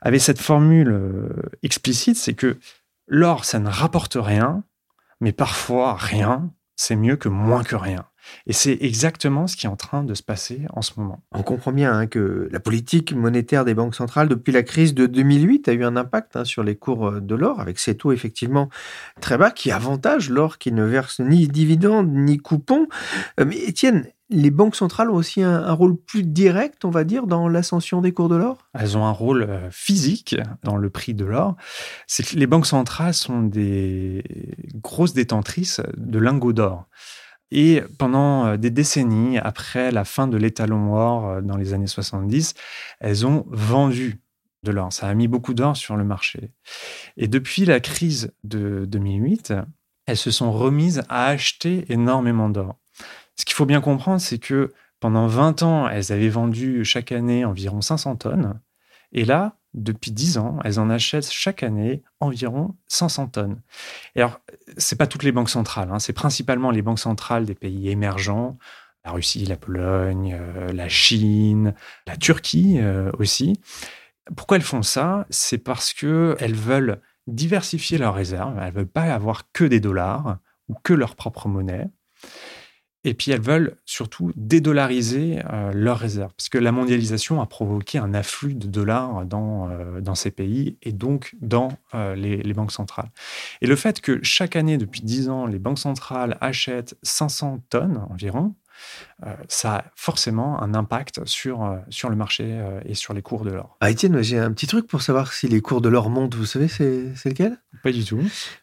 avait 0.00 0.18
cette 0.18 0.40
formule 0.40 0.90
euh, 0.90 1.50
explicite, 1.62 2.16
c'est 2.16 2.34
que 2.34 2.58
l'or, 3.06 3.44
ça 3.44 3.58
ne 3.58 3.68
rapporte 3.68 4.16
rien, 4.18 4.62
mais 5.20 5.32
parfois 5.32 5.94
rien, 5.94 6.50
c'est 6.76 6.96
mieux 6.96 7.16
que 7.16 7.28
moins 7.28 7.64
que 7.64 7.76
rien. 7.76 8.06
Et 8.46 8.52
c'est 8.52 8.78
exactement 8.80 9.46
ce 9.46 9.56
qui 9.56 9.66
est 9.66 9.68
en 9.68 9.76
train 9.76 10.04
de 10.04 10.14
se 10.14 10.22
passer 10.22 10.62
en 10.72 10.82
ce 10.82 10.92
moment. 10.96 11.22
On 11.32 11.42
comprend 11.42 11.72
bien 11.72 11.92
hein, 11.92 12.06
que 12.06 12.48
la 12.50 12.60
politique 12.60 13.12
monétaire 13.12 13.64
des 13.64 13.74
banques 13.74 13.94
centrales 13.94 14.28
depuis 14.28 14.52
la 14.52 14.62
crise 14.62 14.94
de 14.94 15.06
2008 15.06 15.68
a 15.68 15.72
eu 15.72 15.84
un 15.84 15.96
impact 15.96 16.36
hein, 16.36 16.44
sur 16.44 16.62
les 16.62 16.76
cours 16.76 17.08
euh, 17.08 17.20
de 17.20 17.34
l'or, 17.34 17.60
avec 17.60 17.78
ces 17.78 17.96
taux 17.96 18.12
effectivement 18.12 18.68
très 19.20 19.38
bas 19.38 19.50
qui 19.50 19.70
avantagent 19.70 20.30
l'or 20.30 20.58
qui 20.58 20.72
ne 20.72 20.84
verse 20.84 21.20
ni 21.20 21.48
dividendes 21.48 22.12
ni 22.12 22.38
coupons. 22.38 22.86
Euh, 23.40 23.44
mais 23.46 23.56
Étienne, 23.56 24.06
les 24.30 24.50
banques 24.50 24.76
centrales 24.76 25.10
ont 25.10 25.16
aussi 25.16 25.42
un, 25.42 25.72
rôle 25.72 25.96
plus 25.96 26.22
direct, 26.22 26.84
on 26.84 26.90
va 26.90 27.04
dire, 27.04 27.26
dans 27.26 27.48
l'ascension 27.48 28.00
des 28.00 28.12
cours 28.12 28.28
de 28.28 28.36
l'or? 28.36 28.58
Elles 28.74 28.96
ont 28.96 29.04
un 29.04 29.12
rôle 29.12 29.42
euh, 29.42 29.70
physique 29.70 30.36
dans 30.62 30.76
le 30.76 30.90
prix 30.90 31.14
de 31.14 31.24
l'or. 31.24 31.56
C'est 32.06 32.26
que 32.26 32.36
les 32.36 32.46
banques 32.46 32.66
centrales 32.66 33.14
sont 33.14 33.42
des 33.42 34.24
grosses 34.74 35.12
détentrices 35.12 35.80
de 35.96 36.18
lingots 36.18 36.52
d'or. 36.52 36.86
Et 37.50 37.82
pendant 37.98 38.46
euh, 38.46 38.56
des 38.56 38.70
décennies, 38.70 39.38
après 39.38 39.90
la 39.90 40.04
fin 40.04 40.26
de 40.26 40.36
l'étalon 40.36 40.94
or 40.94 41.28
euh, 41.28 41.40
dans 41.40 41.56
les 41.56 41.72
années 41.72 41.86
70, 41.86 42.54
elles 43.00 43.26
ont 43.26 43.44
vendu 43.48 44.20
de 44.62 44.72
l'or. 44.72 44.92
Ça 44.92 45.08
a 45.08 45.14
mis 45.14 45.28
beaucoup 45.28 45.54
d'or 45.54 45.76
sur 45.76 45.96
le 45.96 46.04
marché. 46.04 46.50
Et 47.16 47.28
depuis 47.28 47.64
la 47.64 47.80
crise 47.80 48.32
de 48.44 48.86
2008, 48.86 49.54
elles 50.06 50.16
se 50.16 50.30
sont 50.30 50.52
remises 50.52 51.02
à 51.08 51.26
acheter 51.26 51.84
énormément 51.88 52.48
d'or. 52.48 52.76
Ce 53.36 53.44
qu'il 53.44 53.54
faut 53.54 53.66
bien 53.66 53.80
comprendre, 53.80 54.20
c'est 54.20 54.38
que 54.38 54.72
pendant 55.00 55.26
20 55.26 55.62
ans, 55.62 55.88
elles 55.88 56.12
avaient 56.12 56.28
vendu 56.28 56.84
chaque 56.84 57.12
année 57.12 57.44
environ 57.44 57.80
500 57.80 58.16
tonnes. 58.16 58.60
Et 59.12 59.24
là, 59.24 59.56
depuis 59.74 60.12
10 60.12 60.38
ans, 60.38 60.58
elles 60.64 60.80
en 60.80 60.88
achètent 60.88 61.30
chaque 61.30 61.62
année 61.62 62.02
environ 62.20 62.76
500 62.86 63.28
tonnes. 63.28 63.60
Et 64.14 64.20
alors, 64.20 64.40
c'est 64.76 64.96
pas 64.96 65.06
toutes 65.06 65.24
les 65.24 65.32
banques 65.32 65.50
centrales, 65.50 65.90
hein. 65.92 65.98
c'est 65.98 66.12
principalement 66.12 66.70
les 66.70 66.82
banques 66.82 67.00
centrales 67.00 67.44
des 67.44 67.54
pays 67.54 67.90
émergents, 67.90 68.56
la 69.04 69.12
Russie, 69.12 69.44
la 69.44 69.56
Pologne, 69.56 70.38
euh, 70.40 70.72
la 70.72 70.88
Chine, 70.88 71.74
la 72.06 72.16
Turquie 72.16 72.78
euh, 72.78 73.10
aussi. 73.18 73.60
Pourquoi 74.36 74.56
elles 74.56 74.62
font 74.62 74.82
ça? 74.82 75.26
C'est 75.28 75.58
parce 75.58 75.92
qu'elles 75.92 76.54
veulent 76.54 77.00
diversifier 77.26 77.98
leurs 77.98 78.14
réserves, 78.14 78.58
elles 78.60 78.72
veulent 78.72 78.86
pas 78.86 79.12
avoir 79.12 79.50
que 79.52 79.64
des 79.64 79.80
dollars 79.80 80.38
ou 80.68 80.74
que 80.82 80.94
leur 80.94 81.16
propre 81.16 81.48
monnaie. 81.48 81.88
Et 83.04 83.14
puis 83.14 83.30
elles 83.30 83.40
veulent 83.40 83.76
surtout 83.84 84.32
dédollariser 84.34 85.40
euh, 85.52 85.72
leurs 85.72 85.98
réserves, 85.98 86.32
parce 86.36 86.48
que 86.48 86.58
la 86.58 86.72
mondialisation 86.72 87.40
a 87.40 87.46
provoqué 87.46 87.98
un 87.98 88.14
afflux 88.14 88.54
de 88.54 88.66
dollars 88.66 89.26
dans, 89.26 89.68
euh, 89.68 90.00
dans 90.00 90.14
ces 90.14 90.30
pays 90.30 90.78
et 90.82 90.92
donc 90.92 91.34
dans 91.40 91.68
euh, 91.94 92.14
les, 92.14 92.38
les, 92.38 92.54
banques 92.54 92.72
centrales. 92.72 93.10
Et 93.60 93.66
le 93.66 93.76
fait 93.76 94.00
que 94.00 94.20
chaque 94.22 94.56
année, 94.56 94.78
depuis 94.78 95.02
10 95.02 95.28
ans, 95.28 95.46
les 95.46 95.58
banques 95.58 95.78
centrales 95.78 96.38
achètent 96.40 96.96
500 97.02 97.60
tonnes 97.68 98.06
environ, 98.10 98.54
ça 99.48 99.76
a 99.76 99.84
forcément 99.94 100.62
un 100.62 100.74
impact 100.74 101.24
sur, 101.24 101.64
euh, 101.64 101.76
sur 101.88 102.10
le 102.10 102.16
marché 102.16 102.44
euh, 102.46 102.80
et 102.84 102.94
sur 102.94 103.14
les 103.14 103.22
cours 103.22 103.44
de 103.44 103.50
l'or. 103.50 103.76
Ah, 103.80 103.90
Étienne, 103.90 104.20
j'ai 104.22 104.38
un 104.38 104.52
petit 104.52 104.66
truc 104.66 104.86
pour 104.86 105.02
savoir 105.02 105.32
si 105.32 105.48
les 105.48 105.60
cours 105.60 105.80
de 105.80 105.88
l'or 105.88 106.10
montent. 106.10 106.34
Vous 106.34 106.46
savez, 106.46 106.68
c'est 106.68 107.14
lequel? 107.24 107.58
Pas 107.82 107.92
du 107.92 108.04
tout. 108.04 108.20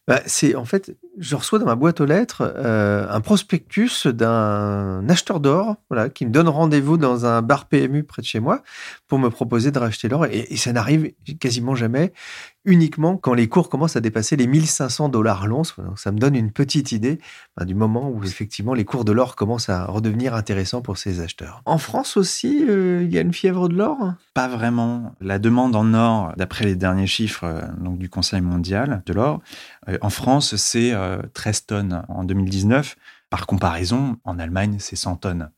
Bah, 0.07 0.21
c'est 0.25 0.55
en 0.55 0.65
fait, 0.65 0.95
je 1.17 1.35
reçois 1.35 1.59
dans 1.59 1.65
ma 1.65 1.75
boîte 1.75 2.01
aux 2.01 2.05
lettres 2.05 2.41
un 2.41 3.21
prospectus 3.21 4.07
d'un 4.07 5.07
acheteur 5.09 5.39
d'or 5.39 5.75
voilà, 5.89 6.09
qui 6.09 6.25
me 6.25 6.31
donne 6.31 6.47
rendez-vous 6.47 6.97
dans 6.97 7.25
un 7.25 7.41
bar 7.41 7.67
PMU 7.67 8.03
près 8.03 8.21
de 8.21 8.27
chez 8.27 8.39
moi 8.39 8.63
pour 9.07 9.19
me 9.19 9.29
proposer 9.29 9.71
de 9.71 9.79
racheter 9.79 10.07
l'or. 10.07 10.25
et 10.25 10.55
ça 10.57 10.73
n'arrive 10.73 11.11
quasiment 11.39 11.75
jamais 11.75 12.13
uniquement 12.65 13.17
quand 13.17 13.33
les 13.33 13.47
cours 13.47 13.69
commencent 13.69 13.95
à 13.95 14.01
dépasser 14.01 14.35
les 14.35 14.47
1500 14.47 15.09
dollars 15.09 15.47
l'once. 15.47 15.75
Ça 15.95 16.11
me 16.11 16.19
donne 16.19 16.35
une 16.35 16.51
petite 16.51 16.91
idée 16.91 17.19
ben, 17.57 17.65
du 17.65 17.73
moment 17.73 18.09
où 18.09 18.23
effectivement 18.23 18.73
les 18.73 18.85
cours 18.85 19.05
de 19.05 19.11
l'or 19.11 19.35
commencent 19.35 19.69
à 19.69 19.85
redevenir 19.85 20.33
intéressants 20.41 20.81
pour 20.81 20.97
ces 20.97 21.21
acheteurs. 21.21 21.61
En 21.65 21.77
France 21.77 22.17
aussi, 22.17 22.65
euh, 22.67 23.03
il 23.03 23.13
y 23.13 23.17
a 23.17 23.21
une 23.21 23.33
fièvre 23.33 23.69
de 23.69 23.75
l'or? 23.75 24.15
Pas 24.33 24.47
vraiment. 24.47 25.13
La 25.21 25.37
demande 25.37 25.75
en 25.75 25.93
or, 25.93 26.33
d'après 26.35 26.65
les 26.65 26.75
derniers 26.75 27.07
chiffres 27.07 27.43
euh, 27.43 27.61
donc, 27.79 27.99
du 27.99 28.09
Conseil 28.09 28.41
mondial 28.41 29.03
de 29.05 29.13
l'or, 29.13 29.41
euh, 29.87 29.97
en 30.01 30.09
France, 30.09 30.55
c'est 30.55 30.93
13 31.33 31.65
tonnes 31.67 32.03
en 32.09 32.23
2019. 32.23 32.95
Par 33.29 33.45
comparaison, 33.45 34.17
en 34.23 34.39
Allemagne, 34.39 34.77
c'est 34.79 34.95
100 34.95 35.17
tonnes. 35.17 35.51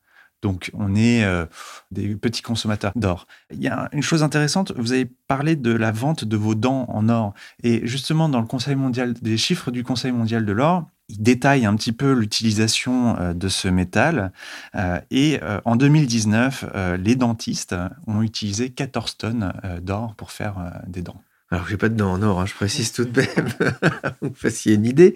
Donc, 0.43 0.71
on 0.73 0.93
est 0.93 1.23
euh, 1.23 1.45
des 1.91 2.15
petits 2.15 2.41
consommateurs 2.41 2.91
d'or. 2.95 3.27
Il 3.49 3.63
y 3.63 3.69
a 3.69 3.87
une 3.93 4.03
chose 4.03 4.23
intéressante, 4.23 4.73
vous 4.75 4.91
avez 4.91 5.05
parlé 5.05 5.55
de 5.55 5.71
la 5.71 5.91
vente 5.91 6.25
de 6.25 6.37
vos 6.37 6.53
dents 6.53 6.85
en 6.89 7.07
or. 7.07 7.33
Et 7.63 7.87
justement, 7.87 8.27
dans 8.27 8.41
le 8.41 8.45
Conseil 8.45 8.75
mondial, 8.75 9.13
des 9.13 9.37
chiffres 9.37 9.71
du 9.71 9.85
Conseil 9.85 10.11
mondial 10.11 10.45
de 10.45 10.51
l'or, 10.51 10.85
il 11.09 11.21
détaille 11.21 11.65
un 11.65 11.75
petit 11.75 11.91
peu 11.91 12.13
l'utilisation 12.13 13.17
euh, 13.17 13.33
de 13.33 13.47
ce 13.47 13.67
métal. 13.67 14.31
Euh, 14.75 14.99
et 15.11 15.39
en 15.65 15.75
2019, 15.75 16.65
les 16.99 17.15
dentistes 17.15 17.75
ont 18.07 18.21
utilisé 18.21 18.69
14 18.69 19.17
tonnes 19.17 19.53
d'or 19.81 20.15
pour 20.15 20.31
faire 20.31 20.81
des 20.87 21.01
dents. 21.01 21.21
Alors, 21.53 21.67
j'ai 21.67 21.77
pas 21.77 21.89
de 21.89 21.93
dents 21.93 22.13
en 22.13 22.23
or, 22.23 22.41
hein, 22.41 22.47
je 22.47 22.55
précise 22.55 22.91
tout 22.93 23.05
de 23.05 23.15
même, 23.15 23.47
vous 24.23 24.33
fassiez 24.33 24.73
une 24.73 24.87
idée. 24.87 25.13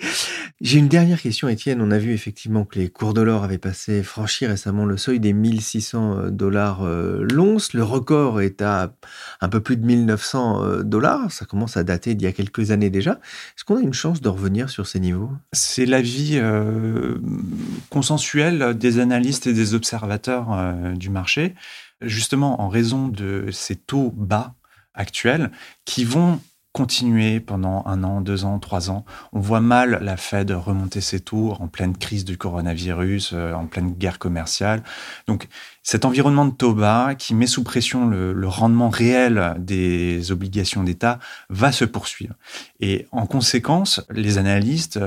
J'ai 0.61 0.77
une 0.77 0.87
dernière 0.87 1.19
question, 1.19 1.49
Étienne. 1.49 1.81
On 1.81 1.89
a 1.89 1.97
vu 1.97 2.13
effectivement 2.13 2.63
que 2.63 2.77
les 2.77 2.89
cours 2.89 3.15
de 3.15 3.21
l'or 3.21 3.43
avaient 3.43 3.57
passé, 3.57 4.03
franchi 4.03 4.45
récemment 4.45 4.85
le 4.85 4.97
seuil 4.97 5.19
des 5.19 5.33
1600 5.33 6.17
euh, 6.19 6.29
dollars 6.29 6.83
euh, 6.83 7.25
l'once. 7.31 7.73
Le 7.73 7.83
record 7.83 8.39
est 8.39 8.61
à 8.61 8.93
un 9.41 9.49
peu 9.49 9.61
plus 9.61 9.77
de 9.77 9.85
1900 9.87 10.63
euh, 10.63 10.83
dollars. 10.83 11.31
Ça 11.31 11.45
commence 11.45 11.75
à 11.75 11.83
dater 11.83 12.13
d'il 12.13 12.25
y 12.25 12.29
a 12.29 12.33
quelques 12.33 12.69
années 12.69 12.91
déjà. 12.91 13.13
Est-ce 13.13 13.65
qu'on 13.65 13.77
a 13.77 13.81
une 13.81 13.95
chance 13.95 14.21
de 14.21 14.29
revenir 14.29 14.69
sur 14.69 14.85
ces 14.85 14.99
niveaux? 14.99 15.31
C'est 15.53 15.87
l'avis 15.87 16.39
consensuel 17.89 18.77
des 18.77 18.99
analystes 18.99 19.47
et 19.47 19.53
des 19.53 19.73
observateurs 19.73 20.55
du 20.93 21.09
marché. 21.09 21.55
Justement, 22.01 22.61
en 22.61 22.69
raison 22.69 23.07
de 23.07 23.47
ces 23.51 23.75
taux 23.75 24.13
bas 24.15 24.53
actuels 24.97 25.51
qui 25.85 26.03
vont 26.03 26.39
continuer 26.77 27.39
pendant 27.39 27.81
un 27.87 28.03
an, 28.03 28.21
deux 28.21 28.45
ans, 28.45 28.59
trois 28.59 28.91
ans. 28.91 29.03
On 29.33 29.39
voit 29.39 29.61
mal 29.61 29.97
la 30.03 30.15
Fed 30.15 30.51
remonter 30.51 31.01
ses 31.01 31.19
taux 31.19 31.53
en 31.59 31.67
pleine 31.67 31.97
crise 31.97 32.23
du 32.23 32.37
coronavirus, 32.37 33.31
euh, 33.33 33.53
en 33.53 33.65
pleine 33.65 33.93
guerre 33.93 34.19
commerciale. 34.19 34.83
Donc 35.27 35.47
cet 35.81 36.05
environnement 36.05 36.45
de 36.45 36.51
taux 36.51 36.75
bas 36.75 37.15
qui 37.15 37.33
met 37.33 37.47
sous 37.47 37.63
pression 37.63 38.07
le 38.07 38.47
rendement 38.47 38.89
réel 38.89 39.55
des 39.57 40.31
obligations 40.31 40.83
d'État 40.83 41.17
va 41.49 41.71
se 41.71 41.83
poursuivre. 41.83 42.35
Et 42.79 43.07
en 43.11 43.25
conséquence, 43.25 44.05
les 44.11 44.37
analystes 44.37 44.99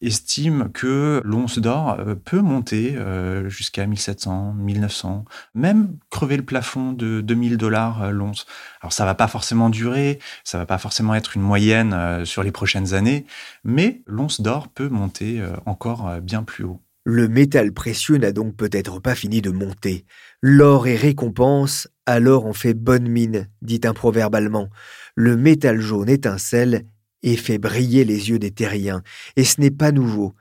estime 0.00 0.70
que 0.72 1.20
l'once 1.24 1.58
d'or 1.58 1.96
euh, 1.98 2.14
peut 2.14 2.40
monter 2.40 2.96
euh, 2.96 3.48
jusqu'à 3.48 3.86
1700, 3.86 4.54
1900, 4.54 5.24
même 5.54 5.96
crever 6.10 6.36
le 6.36 6.44
plafond 6.44 6.92
de 6.92 7.20
2000 7.20 7.56
dollars 7.56 8.02
euh, 8.02 8.10
l'once. 8.10 8.46
Alors 8.80 8.92
ça 8.92 9.04
va 9.04 9.14
pas 9.14 9.28
forcément 9.28 9.70
durer, 9.70 10.18
ça 10.44 10.58
va 10.58 10.66
pas 10.66 10.78
forcément 10.78 11.14
être 11.14 11.36
une 11.36 11.42
moyenne 11.42 12.24
sur 12.24 12.42
les 12.42 12.52
prochaines 12.52 12.94
années, 12.94 13.26
mais 13.64 14.02
l'once 14.06 14.40
d'or 14.40 14.68
peut 14.68 14.88
monter 14.88 15.42
encore 15.66 16.20
bien 16.20 16.42
plus 16.42 16.64
haut. 16.64 16.80
Le 17.04 17.26
métal 17.26 17.72
précieux 17.72 18.18
n'a 18.18 18.32
donc 18.32 18.54
peut-être 18.54 19.00
pas 19.00 19.14
fini 19.14 19.40
de 19.40 19.50
monter. 19.50 20.04
L'or 20.42 20.86
est 20.86 20.96
récompense, 20.96 21.88
alors 22.06 22.46
on 22.46 22.52
fait 22.52 22.74
bonne 22.74 23.08
mine, 23.08 23.48
dit 23.62 23.80
un 23.84 23.94
proverbe 23.94 24.34
allemand. 24.34 24.68
Le 25.14 25.36
métal 25.36 25.80
jaune 25.80 26.08
étincelle 26.08 26.84
et 27.22 27.36
fait 27.36 27.58
briller 27.58 28.04
les 28.04 28.30
yeux 28.30 28.38
des 28.38 28.50
terriens, 28.50 29.02
et 29.36 29.44
ce 29.44 29.60
n'est 29.60 29.70
pas 29.70 29.92
nouveau. 29.92 30.34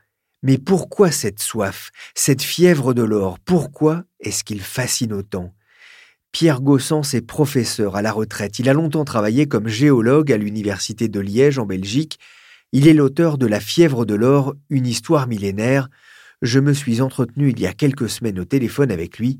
Mais 0.43 0.57
pourquoi 0.57 1.11
cette 1.11 1.39
soif, 1.39 1.91
cette 2.13 2.43
fièvre 2.43 2.93
de 2.93 3.03
l'or? 3.03 3.39
Pourquoi 3.39 4.03
est-ce 4.19 4.43
qu'il 4.43 4.61
fascine 4.61 5.13
autant? 5.13 5.53
Pierre 6.31 6.61
Gossens 6.61 7.13
est 7.13 7.25
professeur 7.25 7.95
à 7.95 8.01
la 8.01 8.11
retraite. 8.11 8.59
Il 8.59 8.69
a 8.69 8.73
longtemps 8.73 9.05
travaillé 9.05 9.47
comme 9.47 9.67
géologue 9.67 10.31
à 10.31 10.37
l'université 10.37 11.07
de 11.07 11.19
Liège 11.19 11.57
en 11.57 11.65
Belgique. 11.65 12.19
Il 12.71 12.87
est 12.87 12.93
l'auteur 12.93 13.37
de 13.37 13.47
La 13.47 13.59
fièvre 13.59 14.05
de 14.05 14.13
l'or, 14.13 14.53
une 14.69 14.85
histoire 14.85 15.27
millénaire. 15.27 15.89
Je 16.41 16.59
me 16.59 16.73
suis 16.73 17.01
entretenu 17.01 17.49
il 17.49 17.59
y 17.59 17.65
a 17.65 17.73
quelques 17.73 18.09
semaines 18.09 18.39
au 18.39 18.45
téléphone 18.45 18.91
avec 18.91 19.17
lui. 19.17 19.39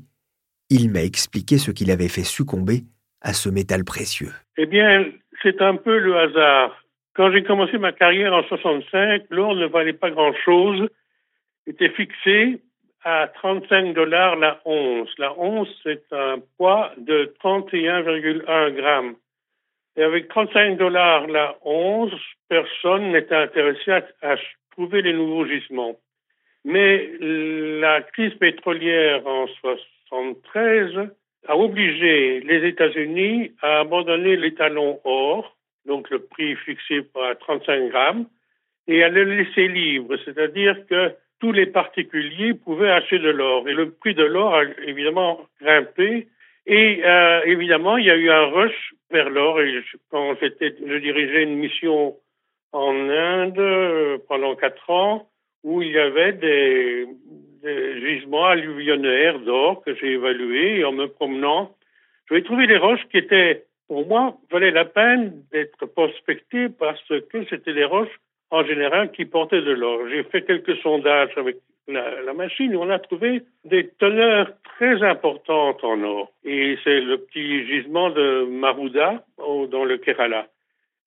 Il 0.70 0.90
m'a 0.90 1.04
expliqué 1.04 1.58
ce 1.58 1.70
qu'il 1.70 1.90
avait 1.90 2.08
fait 2.08 2.24
succomber 2.24 2.84
à 3.20 3.32
ce 3.32 3.48
métal 3.48 3.84
précieux. 3.84 4.32
Eh 4.56 4.66
bien, 4.66 5.04
c'est 5.42 5.62
un 5.62 5.76
peu 5.76 5.98
le 5.98 6.18
hasard. 6.18 6.84
Quand 7.18 7.32
j'ai 7.32 7.42
commencé 7.42 7.78
ma 7.78 7.90
carrière 7.90 8.32
en 8.32 8.44
65, 8.44 9.24
l'or 9.30 9.56
ne 9.56 9.66
valait 9.66 9.92
pas 9.92 10.08
grand-chose, 10.08 10.88
était 11.66 11.88
fixé 11.88 12.60
à 13.02 13.26
35 13.34 13.92
dollars 13.92 14.36
la 14.36 14.60
once. 14.64 15.08
La 15.18 15.36
once, 15.36 15.68
c'est 15.82 16.04
un 16.12 16.36
poids 16.56 16.92
de 16.96 17.34
31,1 17.42 18.70
grammes. 18.70 19.16
Et 19.96 20.04
avec 20.04 20.28
35 20.28 20.78
dollars 20.78 21.26
la 21.26 21.56
once, 21.64 22.12
personne 22.48 23.10
n'était 23.10 23.34
intéressé 23.34 23.90
à, 24.22 24.36
trouver 24.70 25.02
les 25.02 25.12
nouveaux 25.12 25.44
gisements. 25.44 25.96
Mais 26.64 27.10
la 27.20 28.00
crise 28.02 28.34
pétrolière 28.34 29.26
en 29.26 29.48
73 30.08 31.10
a 31.48 31.56
obligé 31.56 32.38
les 32.42 32.68
États-Unis 32.68 33.50
à 33.60 33.80
abandonner 33.80 34.36
l'étalon 34.36 35.00
or 35.02 35.57
donc 35.86 36.10
le 36.10 36.20
prix 36.20 36.56
fixé 36.56 37.06
à 37.16 37.34
35 37.34 37.88
grammes, 37.88 38.26
et 38.86 39.02
à 39.04 39.08
le 39.08 39.24
laisser 39.24 39.68
libre, 39.68 40.16
c'est-à-dire 40.24 40.86
que 40.88 41.12
tous 41.40 41.52
les 41.52 41.66
particuliers 41.66 42.54
pouvaient 42.54 42.90
acheter 42.90 43.18
de 43.18 43.30
l'or. 43.30 43.68
Et 43.68 43.74
le 43.74 43.90
prix 43.90 44.14
de 44.14 44.24
l'or 44.24 44.54
a 44.54 44.64
évidemment 44.86 45.40
grimpé. 45.60 46.26
Et 46.66 47.02
euh, 47.04 47.42
évidemment, 47.44 47.96
il 47.96 48.06
y 48.06 48.10
a 48.10 48.16
eu 48.16 48.30
un 48.30 48.46
rush 48.46 48.94
vers 49.10 49.30
l'or. 49.30 49.60
Et 49.60 49.82
quand 50.10 50.34
j'étais, 50.40 50.74
je 50.84 50.96
dirigeais 50.96 51.44
une 51.44 51.56
mission 51.56 52.16
en 52.72 53.08
Inde 53.08 53.58
euh, 53.58 54.18
pendant 54.28 54.54
quatre 54.56 54.90
ans, 54.90 55.28
où 55.64 55.82
il 55.82 55.92
y 55.92 55.98
avait 55.98 56.32
des, 56.32 57.06
gisements 58.00 58.46
alluvionnaires 58.46 59.40
d'or 59.40 59.82
que 59.84 59.94
j'ai 59.96 60.12
évalués 60.12 60.78
et 60.78 60.84
en 60.84 60.92
me 60.92 61.06
promenant, 61.06 61.74
j'ai 62.30 62.42
trouvé 62.44 62.66
des 62.66 62.76
roches 62.76 63.04
qui 63.10 63.18
étaient, 63.18 63.64
pour 63.88 64.06
moi, 64.06 64.36
valaient 64.50 64.70
la 64.70 64.84
peine 64.84 65.42
d'être 65.50 65.86
prospectées 65.86 66.68
parce 66.68 67.02
que 67.08 67.44
c'était 67.48 67.72
des 67.72 67.84
roches 67.84 68.20
en 68.50 68.64
général 68.64 69.10
qui 69.12 69.24
portaient 69.24 69.62
de 69.62 69.72
l'or. 69.72 70.00
J'ai 70.08 70.22
fait 70.24 70.42
quelques 70.42 70.76
sondages 70.78 71.36
avec 71.36 71.56
la, 71.88 72.20
la, 72.20 72.34
machine 72.34 72.76
on 72.76 72.90
a 72.90 72.98
trouvé 72.98 73.42
des 73.64 73.88
teneurs 73.98 74.52
très 74.76 75.02
importantes 75.02 75.82
en 75.82 76.02
or. 76.02 76.30
Et 76.44 76.76
c'est 76.84 77.00
le 77.00 77.18
petit 77.18 77.66
gisement 77.66 78.10
de 78.10 78.44
Marouda 78.44 79.24
dans 79.38 79.84
le 79.84 79.96
Kerala. 79.96 80.46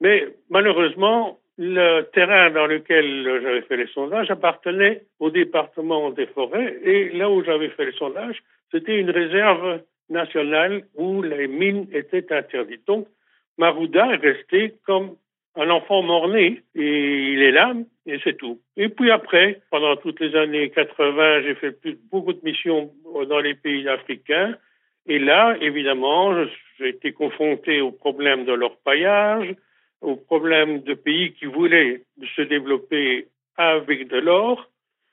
Mais 0.01 0.27
malheureusement, 0.49 1.39
le 1.59 2.01
terrain 2.13 2.49
dans 2.49 2.65
lequel 2.65 3.23
j'avais 3.43 3.61
fait 3.61 3.77
les 3.77 3.87
sondages 3.87 4.31
appartenait 4.31 5.03
au 5.19 5.29
département 5.29 6.09
des 6.09 6.25
forêts 6.25 6.79
et 6.83 7.09
là 7.09 7.29
où 7.29 7.43
j'avais 7.43 7.69
fait 7.69 7.85
les 7.85 7.91
sondages, 7.93 8.41
c'était 8.71 8.97
une 8.97 9.11
réserve 9.11 9.81
nationale 10.11 10.83
où 10.95 11.21
les 11.21 11.47
mines 11.47 11.87
étaient 11.91 12.31
interdites. 12.31 12.85
Donc, 12.85 13.07
Marouda 13.57 14.13
est 14.13 14.17
resté 14.17 14.75
comme 14.85 15.15
un 15.55 15.69
enfant 15.69 16.01
mort-né 16.01 16.61
et 16.75 17.33
il 17.33 17.41
est 17.41 17.51
là 17.51 17.73
et 18.05 18.19
c'est 18.23 18.37
tout. 18.37 18.59
Et 18.77 18.89
puis 18.89 19.11
après, 19.11 19.61
pendant 19.69 19.95
toutes 19.97 20.19
les 20.19 20.35
années 20.35 20.69
80, 20.69 21.41
j'ai 21.43 21.55
fait 21.55 21.75
beaucoup 22.11 22.33
de 22.33 22.39
missions 22.43 22.91
dans 23.27 23.39
les 23.39 23.55
pays 23.55 23.87
africains 23.87 24.55
et 25.07 25.19
là, 25.19 25.57
évidemment, 25.59 26.45
j'ai 26.77 26.89
été 26.89 27.11
confronté 27.11 27.81
au 27.81 27.91
problème 27.91 28.45
de 28.45 28.53
leur 28.53 28.77
paillage, 28.77 29.55
au 30.01 30.15
problème 30.15 30.81
de 30.81 30.93
pays 30.93 31.33
qui 31.33 31.45
voulaient 31.45 32.03
se 32.35 32.41
développer 32.41 33.27
avec 33.57 34.07
de 34.07 34.17
l'or. 34.17 34.70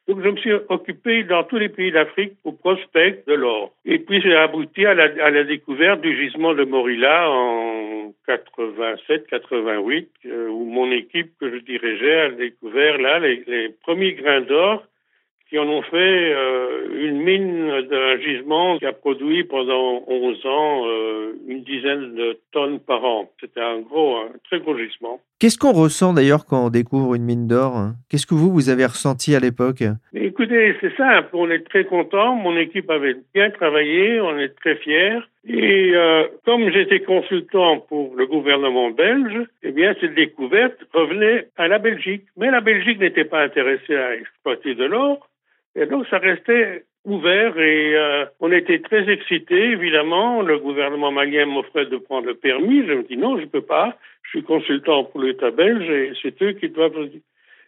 Donc 0.09 0.23
je 0.23 0.29
me 0.31 0.37
suis 0.39 0.53
occupé 0.71 1.23
dans 1.23 1.45
tous 1.45 1.59
les 1.59 1.69
pays 1.69 1.93
d'Afrique 1.93 2.33
au 2.45 2.53
prospect 2.53 3.23
de 3.27 3.35
l'or. 3.35 3.73
Et 3.85 3.99
puis 3.99 4.23
j'ai 4.23 4.35
abouti 4.35 4.87
à 4.87 4.95
la, 4.95 5.05
à 5.23 5.31
la, 5.31 5.45
découverte 5.45 6.01
du 6.01 6.17
gisement 6.17 6.55
de 6.55 6.65
Morilla 6.65 7.31
en 7.31 8.15
87-88, 8.27 10.07
euh, 10.27 10.49
où 10.49 10.65
mon 10.65 10.91
équipe 10.91 11.33
que 11.39 11.51
je 11.51 11.59
dirigeais 11.59 12.21
a 12.21 12.31
découvert 12.31 12.97
là 12.97 13.19
les, 13.19 13.45
les 13.47 13.69
premiers 13.83 14.15
grains 14.15 14.41
d'or 14.41 14.83
qui 15.49 15.59
en 15.59 15.67
ont 15.69 15.83
fait 15.83 16.35
euh, 16.35 16.89
une 17.01 17.23
mine 17.23 17.83
d'un 17.89 18.19
gisement 18.21 18.79
qui 18.79 18.87
a 18.87 18.93
produit 18.93 19.45
pendant 19.45 20.05
11 20.07 20.47
ans 20.47 20.87
euh, 20.87 21.33
une 21.47 21.63
dizaine 21.63 22.15
de 22.15 22.39
tonnes 22.53 22.81
par 22.81 23.05
an. 23.05 23.31
C'était 23.41 23.61
un 23.61 23.81
gros, 23.81 24.17
un 24.17 24.29
très 24.45 24.61
gros 24.61 24.77
gisement. 24.77 25.21
Qu'est-ce 25.39 25.57
qu'on 25.57 25.73
ressent 25.73 26.13
d'ailleurs 26.13 26.45
quand 26.47 26.67
on 26.67 26.71
découvre 26.71 27.15
une 27.15 27.23
mine 27.23 27.47
d'or 27.47 27.93
Qu'est-ce 28.11 28.27
que 28.27 28.35
vous, 28.35 28.53
vous 28.53 28.69
avez 28.69 28.85
ressenti 28.85 29.35
à 29.35 29.41
l'époque? 29.41 29.83
Écoutez, 30.13 30.75
c'est 30.81 30.95
simple, 30.97 31.31
on 31.33 31.51
est 31.51 31.67
très 31.69 31.85
content, 31.85 32.35
mon 32.35 32.57
équipe 32.57 32.91
avait 32.91 33.17
bien 33.35 33.51
travaillé, 33.51 34.21
on 34.21 34.37
est 34.39 34.55
très 34.57 34.77
fiers. 34.77 35.21
Et 35.47 35.93
euh, 35.95 36.25
comme 36.45 36.71
j'étais 36.71 37.01
consultant 37.01 37.79
pour 37.89 38.15
le 38.17 38.27
gouvernement 38.27 38.91
belge, 38.91 39.47
eh 39.63 39.73
bien 39.73 39.95
cette 40.01 40.15
découverte 40.15 40.77
revenait 40.93 41.49
à 41.57 41.69
la 41.69 41.79
Belgique. 41.79 42.25
Mais 42.37 42.51
la 42.51 42.61
Belgique 42.61 43.01
n'était 43.01 43.25
pas 43.25 43.43
intéressée 43.43 43.97
à 43.97 44.15
exploiter 44.15 44.75
de 44.75 44.85
l'or, 44.85 45.29
et 45.79 45.87
donc 45.87 46.07
ça 46.09 46.19
restait 46.19 46.85
ouvert 47.05 47.57
et 47.59 47.95
euh, 47.97 48.27
on 48.41 48.51
était 48.51 48.81
très 48.81 49.09
excités, 49.09 49.71
évidemment. 49.71 50.43
Le 50.43 50.59
gouvernement 50.59 51.13
malien 51.13 51.47
m'offrait 51.47 51.87
de 51.87 51.97
prendre 51.97 52.27
le 52.27 52.35
permis. 52.35 52.85
Je 52.87 52.93
me 52.95 53.03
dis 53.05 53.17
non, 53.17 53.37
je 53.37 53.43
ne 53.43 53.49
peux 53.49 53.63
pas. 53.63 53.97
Je 54.25 54.31
suis 54.31 54.43
consultant 54.43 55.05
pour 55.05 55.21
l'État 55.21 55.53
belge 55.53 55.89
et 55.89 56.13
c'est 56.21 56.43
eux 56.43 56.53
qui 56.53 56.69
doivent. 56.69 57.09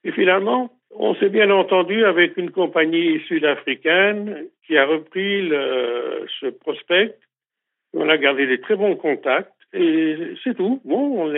Et 0.02 0.12
finalement, 0.12 0.70
on 0.90 1.14
s'est 1.14 1.28
bien 1.28 1.50
entendu 1.50 2.04
avec 2.04 2.36
une 2.36 2.50
compagnie 2.50 3.20
sud-africaine 3.28 4.46
qui 4.66 4.76
a 4.76 4.86
repris 4.86 5.48
ce 5.48 6.46
prospect. 6.46 7.14
On 7.94 8.08
a 8.08 8.18
gardé 8.18 8.46
des 8.46 8.60
très 8.60 8.76
bons 8.76 8.96
contacts 8.96 9.52
et 9.72 10.16
c'est 10.42 10.56
tout. 10.56 10.80
Bon, 10.84 11.30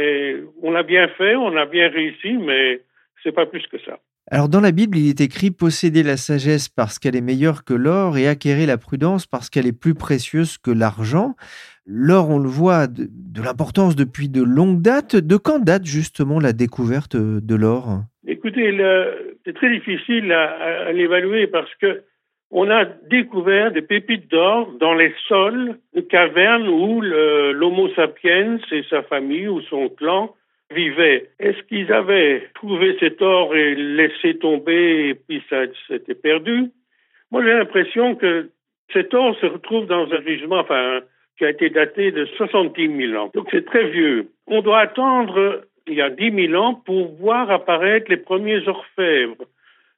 on 0.62 0.70
l'a 0.70 0.82
bien 0.82 1.08
fait, 1.08 1.36
on 1.36 1.54
a 1.56 1.66
bien 1.66 1.88
réussi, 1.88 2.32
mais 2.38 2.80
c'est 3.22 3.32
pas 3.32 3.46
plus 3.46 3.66
que 3.66 3.78
ça. 3.78 3.98
Alors 4.30 4.48
dans 4.48 4.60
la 4.60 4.70
Bible, 4.70 4.96
il 4.96 5.08
est 5.08 5.20
écrit 5.20 5.50
posséder 5.50 6.02
la 6.02 6.16
sagesse 6.16 6.68
parce 6.68 6.98
qu'elle 6.98 7.16
est 7.16 7.20
meilleure 7.20 7.64
que 7.64 7.74
l'or 7.74 8.16
et 8.16 8.28
acquérir 8.28 8.68
la 8.68 8.78
prudence 8.78 9.26
parce 9.26 9.50
qu'elle 9.50 9.66
est 9.66 9.78
plus 9.78 9.94
précieuse 9.94 10.58
que 10.58 10.70
l'argent. 10.70 11.34
L'or, 11.86 12.30
on 12.30 12.38
le 12.38 12.48
voit, 12.48 12.86
de, 12.86 13.08
l'importance 13.42 13.96
depuis 13.96 14.28
de 14.28 14.42
longues 14.42 14.80
dates. 14.80 15.16
De 15.16 15.36
quand 15.36 15.58
date 15.58 15.84
justement 15.84 16.38
la 16.38 16.52
découverte 16.52 17.16
de 17.16 17.54
l'or? 17.56 18.02
Écoutez, 18.26 18.78
c'est 19.44 19.54
très 19.54 19.70
difficile 19.70 20.30
à, 20.32 20.92
l'évaluer 20.92 21.48
parce 21.48 21.74
que 21.80 22.02
on 22.52 22.70
a 22.70 22.84
découvert 23.10 23.72
des 23.72 23.82
pépites 23.82 24.30
d'or 24.30 24.72
dans 24.78 24.94
les 24.94 25.12
sols 25.26 25.78
de 25.94 26.02
cavernes 26.02 26.68
où 26.68 27.00
l'Homo 27.00 27.88
sapiens 27.94 28.58
et 28.70 28.84
sa 28.88 29.02
famille 29.02 29.48
ou 29.48 29.62
son 29.62 29.88
clan 29.88 30.34
vivaient. 30.72 31.30
Est-ce 31.38 31.62
qu'ils 31.64 31.92
avaient 31.92 32.48
trouvé 32.54 32.96
cet 33.00 33.22
or 33.22 33.54
et 33.54 33.74
laissé 33.74 34.38
tomber 34.38 35.08
et 35.08 35.14
puis 35.14 35.42
ça 35.48 35.62
s'était 35.88 36.14
perdu? 36.14 36.70
Moi, 37.30 37.42
j'ai 37.44 37.52
l'impression 37.52 38.14
que 38.14 38.50
cet 38.92 39.14
or 39.14 39.36
se 39.40 39.46
retrouve 39.46 39.86
dans 39.86 40.12
un 40.12 40.22
gisement, 40.22 40.58
enfin, 40.58 41.00
qui 41.38 41.44
a 41.44 41.50
été 41.50 41.70
daté 41.70 42.12
de 42.12 42.26
70 42.26 43.08
000 43.08 43.22
ans. 43.22 43.30
Donc 43.34 43.48
c'est 43.50 43.64
très 43.64 43.88
vieux. 43.88 44.28
On 44.46 44.60
doit 44.60 44.80
attendre 44.80 45.64
il 45.86 45.94
y 45.94 46.02
a 46.02 46.10
10 46.10 46.48
000 46.48 46.62
ans 46.62 46.74
pour 46.74 47.12
voir 47.14 47.50
apparaître 47.50 48.10
les 48.10 48.16
premiers 48.16 48.66
orfèvres. 48.68 49.44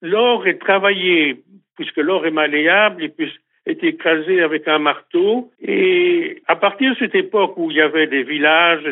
L'or 0.00 0.46
est 0.46 0.58
travaillé, 0.58 1.42
puisque 1.76 1.96
l'or 1.96 2.26
est 2.26 2.30
malléable, 2.30 3.02
et 3.02 3.08
puis 3.08 3.32
est 3.66 3.82
écrasé 3.82 4.42
avec 4.42 4.68
un 4.68 4.78
marteau. 4.78 5.50
Et 5.62 6.42
à 6.46 6.56
partir 6.56 6.92
de 6.92 6.98
cette 6.98 7.14
époque 7.14 7.56
où 7.56 7.70
il 7.70 7.76
y 7.76 7.80
avait 7.80 8.06
des 8.06 8.22
villages, 8.22 8.84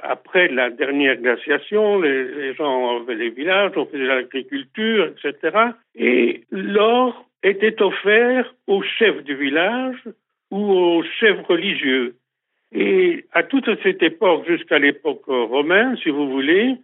après 0.00 0.48
la 0.48 0.70
dernière 0.70 1.16
glaciation, 1.16 2.00
les, 2.00 2.54
gens 2.54 3.00
avaient 3.00 3.16
des 3.16 3.30
villages, 3.30 3.72
on 3.76 3.86
faisait 3.86 4.04
l'agriculture, 4.04 5.12
etc. 5.12 5.56
Et 5.94 6.44
l'or 6.50 7.26
était 7.42 7.80
offert 7.80 8.54
aux 8.66 8.82
chefs 8.82 9.22
du 9.24 9.34
village 9.34 10.02
ou 10.50 10.72
aux 10.72 11.02
chefs 11.20 11.46
religieux. 11.46 12.14
Et 12.72 13.24
à 13.32 13.42
toute 13.44 13.70
cette 13.82 14.02
époque, 14.02 14.46
jusqu'à 14.46 14.78
l'époque 14.78 15.24
romaine, 15.24 15.96
si 16.02 16.10
vous 16.10 16.28
voulez, 16.28 16.76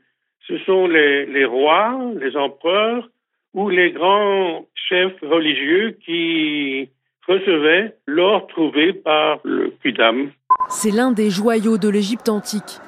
ce 0.46 0.56
sont 0.58 0.86
les 0.86 1.44
rois, 1.44 1.98
les 2.18 2.36
empereurs 2.36 3.08
ou 3.52 3.68
les 3.68 3.92
grands 3.92 4.66
chefs 4.74 5.20
religieux 5.20 5.96
qui 6.04 6.88
recevait 7.26 7.96
l'or 8.06 8.46
trouvé 8.48 8.92
par 8.92 9.38
le 9.44 9.72
Quidam. 9.82 10.30
C'est 10.68 10.90
l'un 10.90 11.12
des 11.12 11.30
joyaux 11.30 11.78
de 11.78 11.88
l'Égypte 11.88 12.28
antique. 12.28 12.80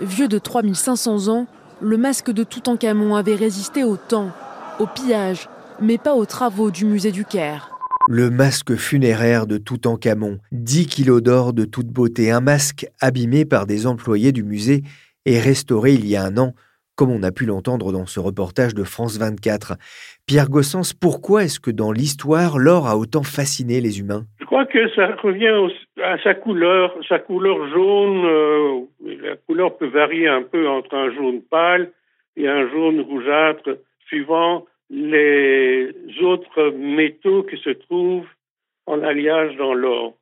Vieux 0.00 0.28
de 0.28 0.38
3500 0.38 1.28
ans, 1.28 1.46
le 1.80 1.96
masque 1.96 2.30
de 2.30 2.44
Toutankhamon 2.44 3.14
avait 3.14 3.34
résisté 3.34 3.84
au 3.84 3.96
temps, 3.96 4.30
au 4.80 4.86
pillage, 4.86 5.48
mais 5.80 5.98
pas 5.98 6.14
aux 6.14 6.26
travaux 6.26 6.70
du 6.70 6.84
musée 6.84 7.12
du 7.12 7.24
Caire. 7.24 7.70
Le 8.08 8.30
masque 8.30 8.74
funéraire 8.76 9.46
de 9.46 9.56
Toutankhamon, 9.56 10.38
10 10.52 10.86
kilos 10.86 11.22
d'or 11.22 11.52
de 11.52 11.64
toute 11.64 11.86
beauté, 11.86 12.30
un 12.30 12.40
masque 12.40 12.86
abîmé 13.00 13.44
par 13.44 13.66
des 13.66 13.86
employés 13.86 14.32
du 14.32 14.42
musée 14.44 14.82
et 15.24 15.38
restauré 15.38 15.94
il 15.94 16.06
y 16.06 16.16
a 16.16 16.24
un 16.24 16.36
an 16.36 16.54
comme 16.96 17.10
on 17.10 17.22
a 17.22 17.32
pu 17.32 17.46
l'entendre 17.46 17.92
dans 17.92 18.06
ce 18.06 18.20
reportage 18.20 18.74
de 18.74 18.84
France 18.84 19.16
24. 19.16 19.76
Pierre 20.26 20.48
Gossens, 20.48 20.94
pourquoi 20.98 21.44
est-ce 21.44 21.60
que 21.60 21.70
dans 21.70 21.92
l'histoire, 21.92 22.58
l'or 22.58 22.86
a 22.86 22.96
autant 22.96 23.22
fasciné 23.22 23.82
les 23.82 24.00
humains? 24.00 24.24
Je 24.40 24.46
crois 24.46 24.64
que 24.64 24.88
ça 24.94 25.14
revient 25.16 25.68
à 26.02 26.16
sa 26.22 26.34
couleur, 26.34 26.96
sa 27.06 27.18
couleur 27.18 27.68
jaune. 27.68 28.24
Euh, 28.24 28.80
la 29.22 29.36
couleur 29.36 29.76
peut 29.76 29.88
varier 29.88 30.26
un 30.26 30.42
peu 30.42 30.66
entre 30.66 30.94
un 30.94 31.12
jaune 31.14 31.42
pâle 31.42 31.90
et 32.36 32.48
un 32.48 32.70
jaune 32.70 33.02
rougeâtre, 33.02 33.76
suivant 34.06 34.64
les 34.88 35.92
autres 36.22 36.70
métaux 36.70 37.42
qui 37.42 37.58
se 37.58 37.70
trouvent 37.70 38.26
en 38.86 39.02
alliage 39.02 39.54
dans 39.56 39.74
l'or. 39.74 40.14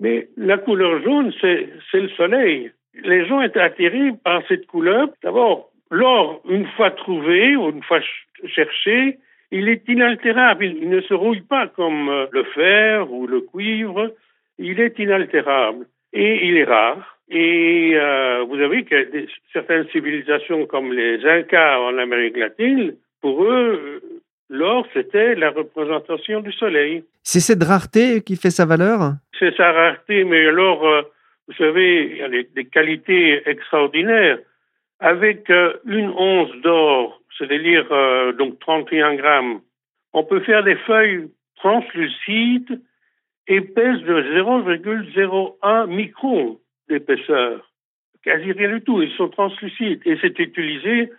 Mais 0.00 0.28
la 0.38 0.56
couleur 0.56 1.02
jaune, 1.02 1.32
c'est 1.42 2.00
le 2.00 2.08
soleil. 2.16 2.72
Les 3.04 3.26
gens 3.26 3.42
étaient 3.42 3.60
attirés 3.60 4.12
par 4.24 4.42
cette 4.48 4.66
couleur. 4.66 5.08
D'abord, 5.22 5.70
L'or, 5.90 6.40
une 6.48 6.66
fois 6.66 6.90
trouvé 6.90 7.56
ou 7.56 7.70
une 7.70 7.82
fois 7.82 8.00
cherché, 8.46 9.18
il 9.50 9.68
est 9.68 9.82
inaltérable. 9.88 10.64
Il 10.64 10.88
ne 10.88 11.00
se 11.00 11.14
rouille 11.14 11.42
pas 11.42 11.68
comme 11.68 12.08
euh, 12.08 12.26
le 12.30 12.44
fer 12.44 13.10
ou 13.10 13.26
le 13.26 13.40
cuivre. 13.40 14.12
Il 14.58 14.80
est 14.80 14.98
inaltérable 14.98 15.86
et 16.12 16.48
il 16.48 16.56
est 16.56 16.64
rare. 16.64 17.18
Et 17.28 17.92
euh, 17.94 18.44
vous 18.48 18.56
savez 18.56 18.84
que 18.84 19.26
certaines 19.52 19.88
civilisations 19.88 20.66
comme 20.66 20.92
les 20.92 21.24
Incas 21.26 21.78
en 21.80 21.98
Amérique 21.98 22.36
latine, 22.36 22.94
pour 23.20 23.44
eux, 23.44 24.00
l'or, 24.48 24.86
c'était 24.94 25.34
la 25.34 25.50
représentation 25.50 26.40
du 26.40 26.52
soleil. 26.52 27.04
C'est 27.22 27.40
cette 27.40 27.64
rareté 27.64 28.22
qui 28.22 28.36
fait 28.36 28.50
sa 28.50 28.64
valeur? 28.64 29.14
C'est 29.38 29.54
sa 29.56 29.72
rareté, 29.72 30.24
mais 30.24 30.44
l'or, 30.52 30.86
euh, 30.86 31.02
vous 31.48 31.54
savez, 31.54 32.10
il 32.12 32.16
y 32.18 32.22
a 32.22 32.28
des 32.28 32.64
qualités 32.66 33.42
extraordinaires 33.48 34.38
avec 35.00 35.50
euh, 35.50 35.74
une 35.84 36.10
once 36.16 36.54
d'or, 36.62 37.20
c'est-à-dire 37.38 37.86
euh, 37.90 38.32
donc 38.32 38.58
31 38.60 39.14
grammes, 39.14 39.60
on 40.12 40.24
peut 40.24 40.40
faire 40.40 40.64
des 40.64 40.76
feuilles 40.76 41.28
translucides 41.56 42.80
pèsent 43.60 44.02
de 44.02 44.22
0,01 44.42 45.86
micron 45.86 46.58
d'épaisseur. 46.88 47.70
Quasi 48.24 48.52
rien 48.52 48.74
du 48.74 48.82
tout, 48.82 49.02
ils 49.02 49.12
sont 49.12 49.28
translucides. 49.28 50.00
Et 50.04 50.16
c'est 50.20 50.38
utilisé 50.38 51.10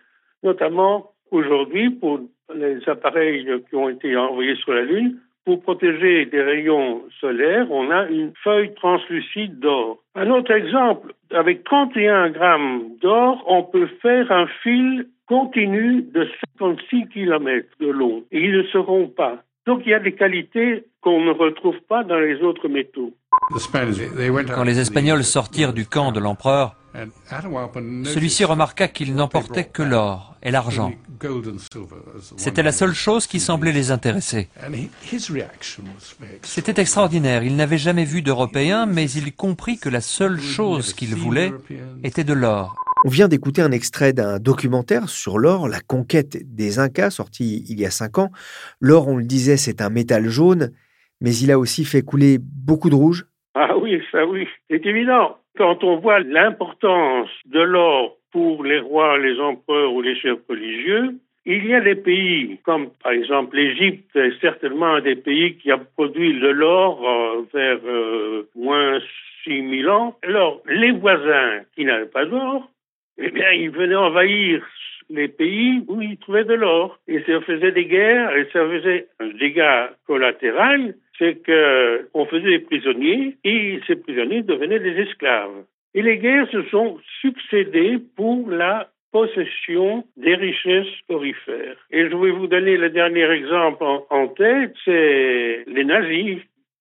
notamment 0.44 1.12
aujourd'hui 1.32 1.90
pour 1.90 2.20
les 2.54 2.88
appareils 2.88 3.48
qui 3.70 3.76
ont 3.76 3.90
été 3.90 4.16
envoyés 4.16 4.56
sur 4.56 4.74
la 4.74 4.82
Lune 4.82 5.20
pour 5.46 5.62
protéger 5.62 6.26
des 6.26 6.42
rayons 6.42 7.04
solaires, 7.22 7.72
on 7.72 7.90
a 7.90 8.10
une 8.10 8.34
feuille 8.44 8.74
translucide 8.74 9.60
d'or. 9.60 9.98
Un 10.14 10.30
autre 10.30 10.52
exemple, 10.52 11.14
avec 11.32 11.64
31 11.64 12.32
grammes 12.32 12.98
d'or, 13.02 13.46
on 13.48 13.64
peut 13.64 13.88
faire 14.02 14.30
un 14.30 14.48
fil 14.62 15.08
continu 15.28 16.02
de 16.02 16.28
56 16.60 17.08
km 17.10 17.68
de 17.80 17.88
long. 17.88 18.24
Et 18.32 18.40
ils 18.40 18.58
ne 18.58 18.64
seront 18.64 19.08
pas. 19.08 19.44
Donc 19.66 19.82
il 19.86 19.90
y 19.90 19.94
a 19.94 20.00
des 20.00 20.16
qualités 20.16 20.86
qu'on 21.02 21.24
ne 21.24 21.32
retrouve 21.32 21.76
pas 21.90 22.04
dans 22.04 22.20
les 22.20 22.42
autres 22.42 22.70
métaux. 22.70 23.14
Quand 24.54 24.64
les 24.64 24.80
Espagnols 24.80 25.24
sortirent 25.24 25.74
du 25.74 25.86
camp 25.86 26.12
de 26.12 26.20
l'empereur, 26.20 26.76
celui-ci 28.06 28.46
remarqua 28.46 28.88
qu'ils 28.88 29.14
n'emportaient 29.14 29.66
que 29.66 29.84
l'or 29.84 30.36
et 30.42 30.52
l'argent. 30.52 30.92
C'était 32.38 32.64
la 32.64 32.72
seule 32.72 32.94
chose 32.94 33.28
qui 33.28 33.40
semblait 33.40 33.72
les 33.72 33.92
intéresser. 33.92 34.48
C'était 36.44 36.82
extraordinaire. 36.82 37.44
Il 37.44 37.56
n'avait 37.56 37.78
jamais 37.78 38.06
vu 38.06 38.22
d'Européens, 38.22 38.86
mais 38.86 39.10
il 39.12 39.34
comprit 39.34 39.78
que 39.78 39.90
la 39.90 40.02
seule 40.02 40.40
chose 40.40 40.94
qu'il 40.94 41.16
voulait 41.16 41.52
était 42.04 42.24
de 42.24 42.34
l'or. 42.34 42.76
On 43.06 43.10
vient 43.10 43.28
d'écouter 43.28 43.62
un 43.62 43.72
extrait 43.72 44.12
d'un 44.12 44.40
documentaire 44.40 45.08
sur 45.08 45.38
l'or, 45.38 45.68
la 45.68 45.80
conquête 45.80 46.38
des 46.56 46.80
Incas, 46.80 47.12
sorti 47.12 47.64
il 47.70 47.80
y 47.80 47.86
a 47.86 47.92
cinq 47.92 48.18
ans. 48.18 48.32
L'or, 48.82 49.08
on 49.08 49.18
le 49.18 49.24
disait, 49.24 49.58
c'est 49.58 49.82
un 49.82 49.90
métal 49.90 50.28
jaune, 50.30 50.72
mais 51.22 51.36
il 51.36 51.52
a 51.52 51.60
aussi 51.60 51.86
fait 51.86 52.02
couler 52.02 52.38
beaucoup 52.40 52.90
de 52.90 52.96
rouge. 52.96 53.26
Ah 53.54 53.78
oui, 53.78 54.02
ça 54.12 54.26
oui, 54.26 54.48
c'est 54.70 54.86
évident. 54.86 55.38
Quand 55.58 55.84
on 55.84 55.98
voit 55.98 56.20
l'importance 56.20 57.30
de 57.46 57.60
l'or 57.60 58.18
pour 58.32 58.64
les 58.64 58.80
rois, 58.80 59.18
les 59.18 59.40
empereurs 59.40 59.94
ou 59.94 60.02
les 60.02 60.16
chefs 60.16 60.40
religieux, 60.50 61.16
il 61.46 61.66
y 61.66 61.74
a 61.74 61.82
des 61.82 61.96
pays, 61.96 62.60
comme 62.64 62.90
par 63.02 63.14
exemple 63.14 63.56
l'Égypte, 63.56 64.20
certainement 64.42 64.96
un 64.96 65.02
des 65.02 65.16
pays 65.16 65.58
qui 65.58 65.72
a 65.72 65.78
produit 65.78 66.40
de 66.40 66.48
l'or 66.48 67.08
euh, 67.08 67.46
vers 67.54 67.80
euh, 67.86 68.50
moins 68.56 69.00
6000 69.46 69.88
ans. 69.90 70.18
Alors, 70.24 70.62
les 70.68 70.92
voisins 70.92 71.62
qui 71.74 71.86
n'avaient 71.86 72.06
pas 72.06 72.26
d'or, 72.26 72.70
eh 73.18 73.30
bien, 73.30 73.52
ils 73.52 73.72
venaient 73.72 73.96
envahir 73.96 74.66
les 75.10 75.28
pays 75.28 75.84
où 75.88 76.02
ils 76.02 76.18
trouvaient 76.18 76.44
de 76.44 76.54
l'or. 76.54 77.00
Et 77.08 77.22
ça 77.24 77.40
faisait 77.42 77.72
des 77.72 77.86
guerres 77.86 78.36
et 78.36 78.48
ça 78.52 78.68
faisait 78.68 79.08
un 79.20 79.30
dégât 79.30 79.92
collatéral 80.06 80.94
c'est 81.18 81.44
qu'on 81.46 82.26
faisait 82.26 82.50
des 82.50 82.60
prisonniers 82.60 83.38
et 83.44 83.80
ces 83.88 83.96
prisonniers 83.96 84.44
devenaient 84.44 84.80
des 84.80 85.02
esclaves. 85.02 85.66
Et 85.94 86.02
les 86.02 86.18
guerres 86.18 86.50
se 86.52 86.64
sont 86.64 87.00
succédées 87.22 87.98
pour 88.16 88.50
la 88.50 88.90
possession 89.12 90.04
des 90.16 90.36
richesses 90.36 90.94
orifères. 91.10 91.78
Et 91.92 92.10
je 92.10 92.16
vais 92.16 92.32
vous 92.32 92.48
donner 92.48 92.78
le 92.78 92.90
dernier 92.90 93.30
exemple 93.32 93.84
en, 93.84 94.28
tête, 94.28 94.76
c'est 94.86 95.64
les 95.66 95.86
nazis. 95.86 96.40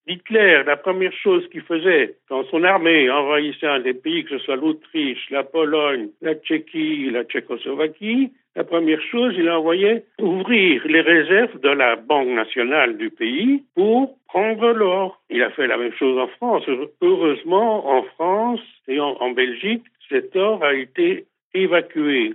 Hitler, 0.08 0.62
la 0.64 0.76
première 0.76 1.12
chose 1.12 1.48
qu'il 1.50 1.62
faisait 1.62 2.14
quand 2.28 2.44
son 2.44 2.62
armée 2.62 3.10
envahissait 3.10 3.66
un 3.66 3.80
des 3.80 3.94
pays, 3.94 4.24
que 4.24 4.38
ce 4.38 4.44
soit 4.44 4.56
l'Autriche, 4.56 5.30
la 5.30 5.42
Pologne, 5.42 6.08
la 6.22 6.34
Tchéquie, 6.34 7.10
la 7.10 7.24
Tchécoslovaquie, 7.24 8.30
la 8.56 8.64
première 8.64 9.02
chose, 9.02 9.34
il 9.36 9.50
envoyait 9.50 10.04
ouvrir 10.18 10.82
les 10.86 11.02
réserves 11.02 11.60
de 11.60 11.68
la 11.68 11.96
Banque 11.96 12.28
nationale 12.28 12.96
du 12.96 13.10
pays 13.10 13.64
pour 13.74 14.16
prendre 14.28 14.72
l'or. 14.72 15.20
Il 15.28 15.42
a 15.42 15.50
fait 15.50 15.66
la 15.66 15.76
même 15.76 15.92
chose 15.92 16.18
en 16.18 16.28
France. 16.28 16.64
Heureusement, 17.02 17.86
en 17.86 18.02
France 18.14 18.60
et 18.88 18.98
en, 18.98 19.30
Belgique, 19.32 19.84
cet 20.08 20.34
or 20.36 20.64
a 20.64 20.72
été 20.72 21.26
évacué 21.52 22.34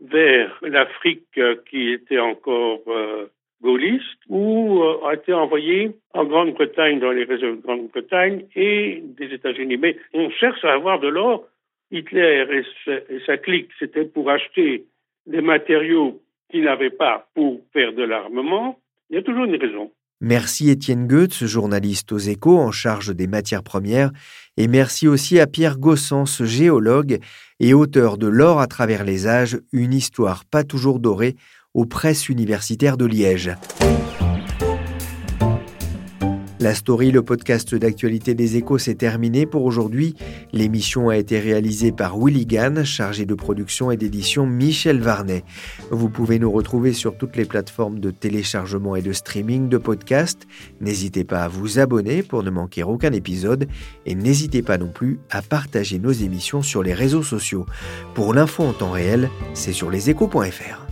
vers 0.00 0.58
l'Afrique 0.62 1.38
qui 1.70 1.92
était 1.92 2.18
encore 2.18 2.80
euh, 2.88 3.26
gaulliste 3.62 4.18
ou 4.28 4.82
euh, 4.82 5.06
a 5.08 5.14
été 5.14 5.32
envoyé 5.32 5.92
en 6.14 6.24
Grande-Bretagne, 6.24 7.00
dans 7.00 7.12
les 7.12 7.24
réserves 7.24 7.56
de 7.56 7.62
Grande-Bretagne 7.62 8.44
et 8.54 9.02
des 9.02 9.34
États-Unis. 9.34 9.76
Mais 9.76 9.96
on 10.14 10.30
cherche 10.30 10.64
à 10.64 10.72
avoir 10.72 11.00
de 11.00 11.08
l'or. 11.08 11.46
Hitler 11.92 12.62
et 12.86 13.20
sa 13.26 13.36
clique, 13.36 13.68
c'était 13.80 14.04
pour 14.04 14.30
acheter 14.30 14.84
des 15.26 15.40
matériaux 15.40 16.20
qu'il 16.50 16.64
n'avait 16.64 16.90
pas 16.90 17.28
pour 17.34 17.60
faire 17.72 17.92
de 17.92 18.02
l'armement, 18.02 18.78
il 19.08 19.16
y 19.16 19.18
a 19.18 19.22
toujours 19.22 19.44
une 19.44 19.56
raison. 19.56 19.90
Merci 20.22 20.68
Étienne 20.68 21.06
Goetz, 21.06 21.44
journaliste 21.46 22.12
aux 22.12 22.18
échos 22.18 22.58
en 22.58 22.70
charge 22.70 23.14
des 23.14 23.26
matières 23.26 23.62
premières, 23.62 24.10
et 24.58 24.68
merci 24.68 25.08
aussi 25.08 25.40
à 25.40 25.46
Pierre 25.46 25.78
Gossens, 25.78 26.44
géologue 26.44 27.20
et 27.58 27.72
auteur 27.72 28.18
de 28.18 28.26
L'or 28.26 28.60
à 28.60 28.66
travers 28.66 29.04
les 29.04 29.26
âges, 29.26 29.58
une 29.72 29.94
histoire 29.94 30.44
pas 30.44 30.62
toujours 30.62 31.00
dorée 31.00 31.36
aux 31.74 31.86
presses 31.86 32.28
universitaires 32.28 32.96
de 32.96 33.06
Liège. 33.06 33.54
La 36.62 36.74
story, 36.74 37.10
le 37.10 37.22
podcast 37.22 37.74
d'actualité 37.74 38.34
des 38.34 38.56
échos, 38.56 38.76
s'est 38.76 38.96
terminé 38.96 39.46
pour 39.46 39.64
aujourd'hui. 39.64 40.14
L'émission 40.52 41.08
a 41.08 41.16
été 41.16 41.38
réalisée 41.38 41.90
par 41.90 42.18
Willy 42.18 42.44
Gann, 42.44 42.84
chargé 42.84 43.24
de 43.24 43.34
production 43.34 43.90
et 43.90 43.96
d'édition 43.96 44.44
Michel 44.44 45.00
Varnet. 45.00 45.42
Vous 45.90 46.10
pouvez 46.10 46.38
nous 46.38 46.50
retrouver 46.50 46.92
sur 46.92 47.16
toutes 47.16 47.36
les 47.36 47.46
plateformes 47.46 47.98
de 47.98 48.10
téléchargement 48.10 48.94
et 48.94 49.00
de 49.00 49.14
streaming 49.14 49.70
de 49.70 49.78
podcasts. 49.78 50.46
N'hésitez 50.82 51.24
pas 51.24 51.44
à 51.44 51.48
vous 51.48 51.78
abonner 51.78 52.22
pour 52.22 52.42
ne 52.42 52.50
manquer 52.50 52.82
aucun 52.82 53.12
épisode 53.12 53.66
et 54.04 54.14
n'hésitez 54.14 54.60
pas 54.60 54.76
non 54.76 54.88
plus 54.88 55.18
à 55.30 55.40
partager 55.40 55.98
nos 55.98 56.12
émissions 56.12 56.60
sur 56.60 56.82
les 56.82 56.92
réseaux 56.92 57.22
sociaux. 57.22 57.64
Pour 58.14 58.34
l'info 58.34 58.64
en 58.64 58.74
temps 58.74 58.90
réel, 58.90 59.30
c'est 59.54 59.72
sur 59.72 59.88
leséchos.fr. 59.88 60.89